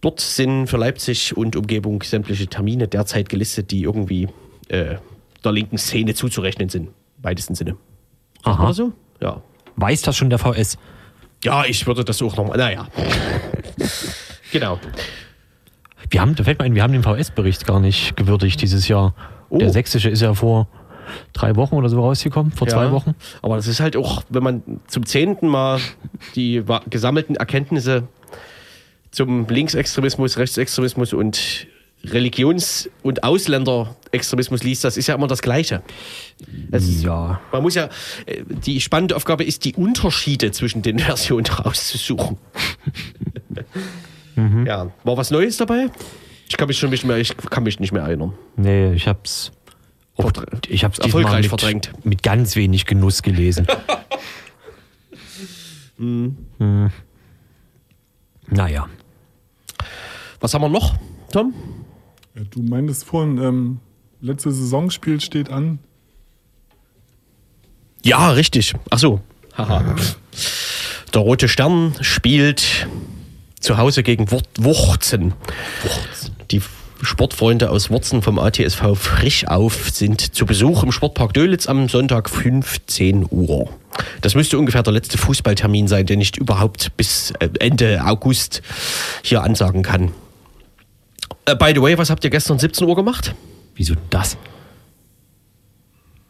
[0.00, 4.26] Dort sind für Leipzig und Umgebung sämtliche Termine derzeit gelistet, die irgendwie
[4.68, 4.96] äh,
[5.44, 6.88] der linken Szene zuzurechnen sind.
[6.88, 7.76] Im weitesten Sinne.
[8.42, 8.64] Aha.
[8.64, 8.92] Oder so?
[9.20, 9.40] Ja.
[9.76, 10.76] Weiß das schon der VS?
[11.44, 12.58] Ja, ich würde das auch nochmal.
[12.58, 12.88] Naja.
[14.52, 14.80] genau.
[16.10, 19.14] Wir haben, da fällt mir ein, wir haben den VS-Bericht gar nicht gewürdigt dieses Jahr.
[19.50, 19.58] Oh.
[19.58, 20.66] Der sächsische ist ja vor
[21.32, 23.14] drei Wochen oder so rausgekommen, vor zwei Ja, Wochen.
[23.42, 25.80] Aber das ist halt auch, wenn man zum zehnten Mal
[26.34, 28.08] die gesammelten Erkenntnisse
[29.10, 31.66] zum Linksextremismus, Rechtsextremismus und
[32.04, 35.82] Religions- und Ausländerextremismus liest, das ist ja immer das Gleiche.
[36.72, 37.40] Es ist, Ja.
[37.52, 37.84] man muss ja,
[38.26, 42.38] äh, die spannende Aufgabe ist, die Unterschiede zwischen den Versionen rauszusuchen.
[44.66, 45.88] Ja, war was Neues dabei?
[46.48, 48.32] Ich kann mich schon nicht mehr, ich kann mich nicht mehr erinnern.
[48.56, 49.52] Nee, ich hab's.
[50.68, 51.92] Ich hab's erfolgreich diesmal mit, verdrängt.
[52.04, 53.66] Mit ganz wenig Genuss gelesen.
[55.98, 56.36] Hm.
[58.48, 58.88] Naja.
[60.40, 60.96] Was haben wir noch,
[61.32, 61.54] Tom?
[62.34, 63.80] Ja, du meintest vorhin, ähm,
[64.20, 65.78] letzte Saisonspiel steht an.
[68.04, 68.74] Ja, richtig.
[68.90, 69.20] Ach so.
[69.56, 69.94] Haha.
[71.14, 72.88] Der Rote Stern spielt
[73.60, 75.34] zu Hause gegen Wur- Wurzen.
[76.50, 76.60] Die
[77.02, 82.30] Sportfreunde aus Wurzen vom ATSV Frisch auf sind zu Besuch im Sportpark Dölitz am Sonntag
[82.30, 83.68] 15 Uhr.
[84.20, 88.62] Das müsste ungefähr der letzte Fußballtermin sein, den ich überhaupt bis äh, Ende August
[89.22, 90.12] hier ansagen kann.
[91.44, 93.34] Äh, by the way, was habt ihr gestern 17 Uhr gemacht?
[93.74, 94.36] Wieso das?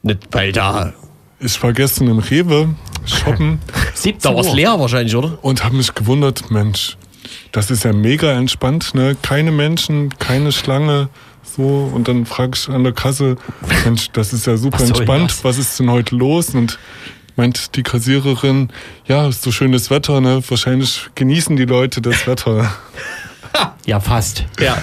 [0.03, 0.95] Nicht, weil da,
[1.39, 3.61] Ich war gestern im Rewe shoppen
[3.95, 5.39] 17 da war es leer wahrscheinlich, oder?
[5.43, 6.97] und habe mich gewundert, Mensch,
[7.53, 9.17] das ist ja mega entspannt, ne?
[9.21, 11.09] Keine Menschen, keine Schlange,
[11.43, 11.91] so.
[11.93, 13.37] Und dann frage ich an der Kasse,
[13.85, 15.39] Mensch, das ist ja super Was entspannt.
[15.43, 16.51] Was ist denn heute los?
[16.55, 16.79] Und
[17.37, 18.71] meint die Kassiererin,
[19.07, 20.43] ja, ist so schönes Wetter, ne?
[20.47, 22.73] Wahrscheinlich genießen die Leute das Wetter.
[23.87, 24.45] Ja, fast.
[24.61, 24.79] Ja.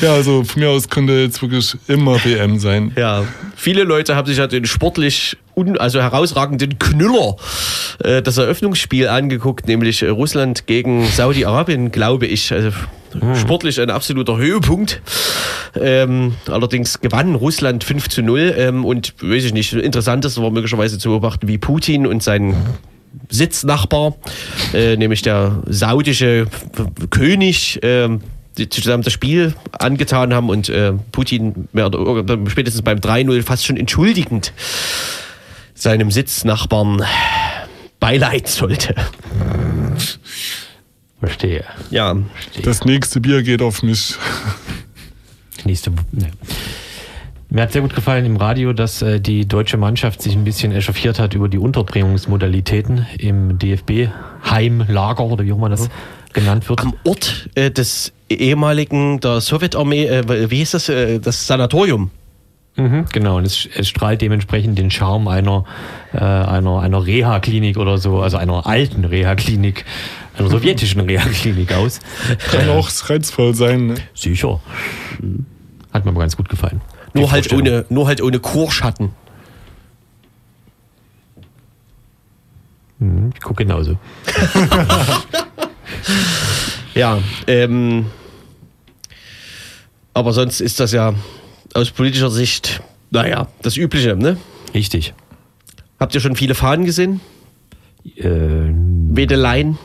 [0.00, 2.92] Ja, also von mir aus könnte jetzt wirklich immer WM sein.
[2.96, 7.36] Ja, viele Leute haben sich ja den sportlich un also herausragenden Knüller
[8.02, 12.52] äh, das Eröffnungsspiel angeguckt, nämlich Russland gegen Saudi-Arabien, glaube ich.
[12.52, 12.70] Also
[13.40, 15.00] sportlich ein absoluter Höhepunkt.
[15.80, 20.50] Ähm, allerdings gewann Russland 5 zu 0 ähm, und weiß ich nicht, interessant ist, war
[20.50, 22.56] möglicherweise zu beobachten, wie Putin und sein
[23.28, 24.16] Sitznachbar,
[24.72, 26.46] äh, nämlich der saudische
[27.10, 28.20] König, ähm,
[28.58, 33.42] die zusammen das Spiel angetan haben und äh, Putin mehr oder, oder spätestens beim 3-0
[33.42, 34.52] fast schon entschuldigend
[35.74, 37.02] seinem Sitznachbarn
[38.00, 38.94] beileid sollte.
[41.20, 41.64] Verstehe.
[41.90, 42.16] Ja,
[42.62, 44.14] Das nächste Bier geht auf mich.
[45.64, 45.90] Nächste.
[46.12, 46.30] Ne.
[47.52, 50.70] Mir hat sehr gut gefallen im Radio, dass äh, die deutsche Mannschaft sich ein bisschen
[50.70, 55.90] echauffiert hat über die Unterbringungsmodalitäten im DFB-Heimlager oder wie auch immer das
[56.32, 56.80] genannt wird.
[56.80, 62.12] am Ort äh, des ehemaligen der Sowjetarmee, äh, wie hieß das, äh, das Sanatorium.
[62.76, 65.64] Mhm, genau, und es, es strahlt dementsprechend den Charme einer,
[66.12, 69.84] äh, einer, einer Reha-Klinik oder so, also einer alten Reha-Klinik,
[70.38, 71.98] einer sowjetischen Reha-Klinik aus.
[72.52, 73.88] Kann auch reizvoll sein.
[73.88, 73.94] Ne?
[74.14, 74.60] Sicher.
[75.92, 76.80] Hat mir aber ganz gut gefallen.
[77.12, 79.10] Nur halt, ohne, nur halt ohne Chorschatten.
[82.98, 83.96] Mhm, ich gucke genauso.
[86.94, 88.06] Ja, ähm,
[90.12, 91.14] aber sonst ist das ja
[91.74, 94.36] aus politischer Sicht, naja, das Übliche, ne?
[94.74, 95.14] Richtig.
[95.98, 97.20] Habt ihr schon viele Fahnen gesehen?
[98.16, 99.78] Äh, Wedeleien?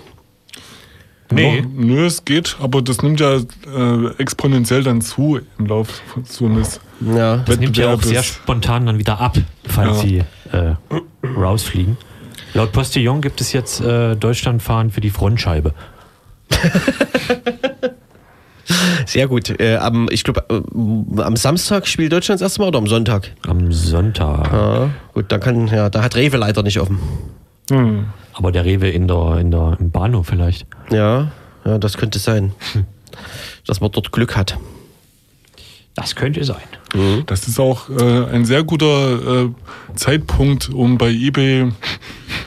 [1.31, 1.61] Nee.
[1.61, 6.45] No, nö, es geht, aber das nimmt ja äh, exponentiell dann zu im Laufe so
[6.45, 7.37] eines Ja.
[7.37, 8.07] Das nimmt ja auch Wettbewerbs.
[8.09, 10.03] sehr spontan dann wieder ab, falls Ja.
[10.03, 10.75] sie äh,
[11.35, 11.97] rausfliegen.
[12.53, 15.73] Laut Postillon gibt es jetzt äh, Deutschlandfahren für die Frontscheibe.
[19.05, 19.59] Sehr gut.
[19.59, 23.31] Äh, am, ich glaube, äh, am Samstag spielt Deutschland das erste Mal oder am Sonntag?
[23.47, 24.51] Am Sonntag.
[24.51, 26.97] Ja, gut, da kann, ja, da hat Rewe leider nicht offen.
[27.69, 28.05] Hm.
[28.35, 30.67] Aber der Rewe in der, in der, im Bahnhof vielleicht.
[30.91, 31.31] Ja,
[31.63, 32.53] ja, das könnte sein.
[33.65, 34.57] Dass man dort Glück hat.
[35.95, 36.57] Das könnte sein.
[37.25, 39.49] Das ist auch äh, ein sehr guter äh,
[39.95, 41.71] Zeitpunkt, um bei eBay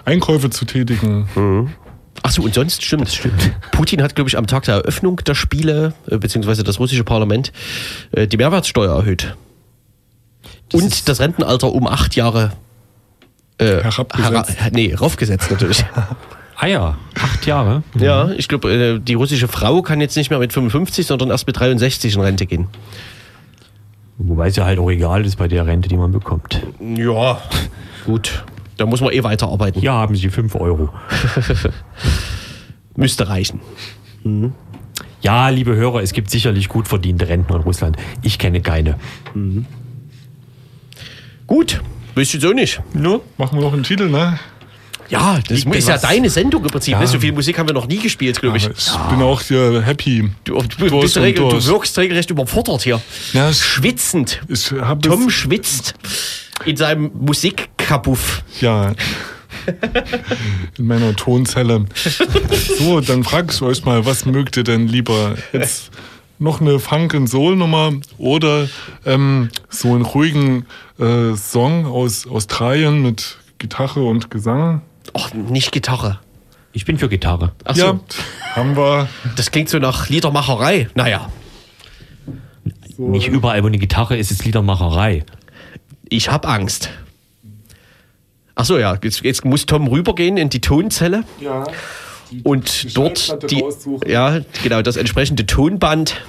[0.05, 1.75] Einkäufe zu tätigen.
[2.23, 3.09] Achso, und sonst stimmt.
[3.09, 3.53] stimmt.
[3.73, 7.53] Putin hat, glaube ich, am Tag der Eröffnung der Spiele, äh, beziehungsweise das russische Parlament,
[8.13, 9.35] äh, die Mehrwertsteuer erhöht.
[10.69, 12.53] Das und das Rentenalter um acht Jahre
[13.59, 14.59] äh, Herabgesetzt.
[14.61, 15.85] hera- nee, raufgesetzt natürlich.
[16.61, 17.85] Ah ja, acht Jahre.
[17.95, 21.47] ja, ich glaube, äh, die russische Frau kann jetzt nicht mehr mit 55, sondern erst
[21.47, 22.67] mit 63 in Rente gehen.
[24.17, 26.61] Wobei es ja halt auch egal ist bei der Rente, die man bekommt.
[26.97, 27.41] Ja,
[28.05, 28.45] gut.
[28.77, 29.81] Da muss man eh weiterarbeiten.
[29.81, 30.89] Hier haben Sie 5 Euro.
[32.97, 33.61] Müsste reichen.
[35.21, 37.97] Ja, liebe Hörer, es gibt sicherlich gut verdiente Rentner in Russland.
[38.23, 38.97] Ich kenne keine.
[41.47, 41.81] Gut,
[42.19, 42.81] wisst ihr so nicht.
[42.93, 43.23] Nur?
[43.37, 44.39] Machen wir noch einen Titel, ne?
[45.09, 46.03] Ja, das Liegt ist ja was?
[46.03, 46.93] deine Sendung im Prinzip.
[46.93, 47.07] Ja.
[47.07, 48.67] So viel Musik haben wir noch nie gespielt, glaube ich.
[48.67, 50.29] Aber ich bin auch hier happy.
[50.45, 53.01] Du, du, bist und regel, du wirkst regelrecht überfordert hier.
[53.33, 54.43] Ja, ich, Schwitzend.
[54.49, 55.95] ich Tom schwitzt
[56.67, 58.43] in seinem Musikkabuff.
[58.61, 58.93] Ja.
[60.77, 61.87] In meiner Tonzelle.
[62.79, 65.35] So, dann frage ich euch mal, was mögt ihr denn lieber?
[65.53, 65.91] Jetzt
[66.39, 68.69] noch eine Funk- und Soul-Nummer oder
[69.05, 70.67] ähm, so einen ruhigen
[70.99, 74.83] äh, Song aus Australien mit Gitarre und Gesang?
[75.15, 76.21] Ach, nicht Gitarre.
[76.73, 77.53] Ich bin für Gitarre.
[77.65, 78.01] Ach so, Ja,
[78.55, 79.09] haben wir.
[79.37, 80.89] das klingt so nach Liedermacherei.
[80.95, 81.29] Naja,
[82.97, 85.25] So, Nicht überall, wo eine Gitarre ist, ist Liedermacherei.
[86.09, 86.91] ich hab Angst.
[88.55, 91.65] Ach so, ja, jetzt, jetzt muss Tom rübergehen in die Tonzelle Ja.
[92.45, 94.09] Und die dort die, raussuchen.
[94.09, 96.21] ja, genau, das entsprechende Tonband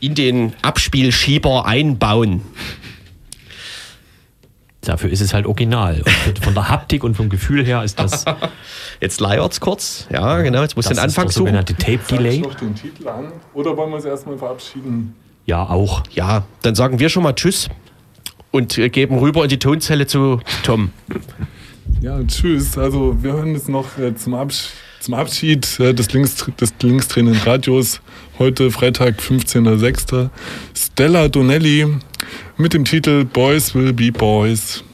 [0.00, 2.42] in den Abspielschieber einbauen.
[4.82, 6.02] Dafür ist es halt original.
[6.26, 8.24] Und von der Haptik und vom Gefühl her ist das,
[9.00, 10.06] Jetzt leiert's kurz.
[10.10, 11.46] Ja, genau, jetzt muss den ist Anfang der suchen.
[11.46, 12.38] sogenannte Tape Delay.
[12.38, 13.32] noch den Titel an?
[13.52, 15.14] Oder wollen wir uns erstmal verabschieden?
[15.44, 16.02] Ja, auch.
[16.12, 17.68] Ja, dann sagen wir schon mal Tschüss
[18.50, 20.90] und äh, geben rüber in die Tonzelle zu Tom.
[22.00, 22.78] Ja, tschüss.
[22.78, 24.70] Also wir hören jetzt noch äh, zum, Absch
[25.00, 28.02] zum Abschied äh, des, Links, des linkstrehenden Radios
[28.38, 30.28] heute Freitag, 15.06.
[30.76, 31.86] Stella Donnelly
[32.58, 34.84] mit dem Titel Boys Will Be Boys.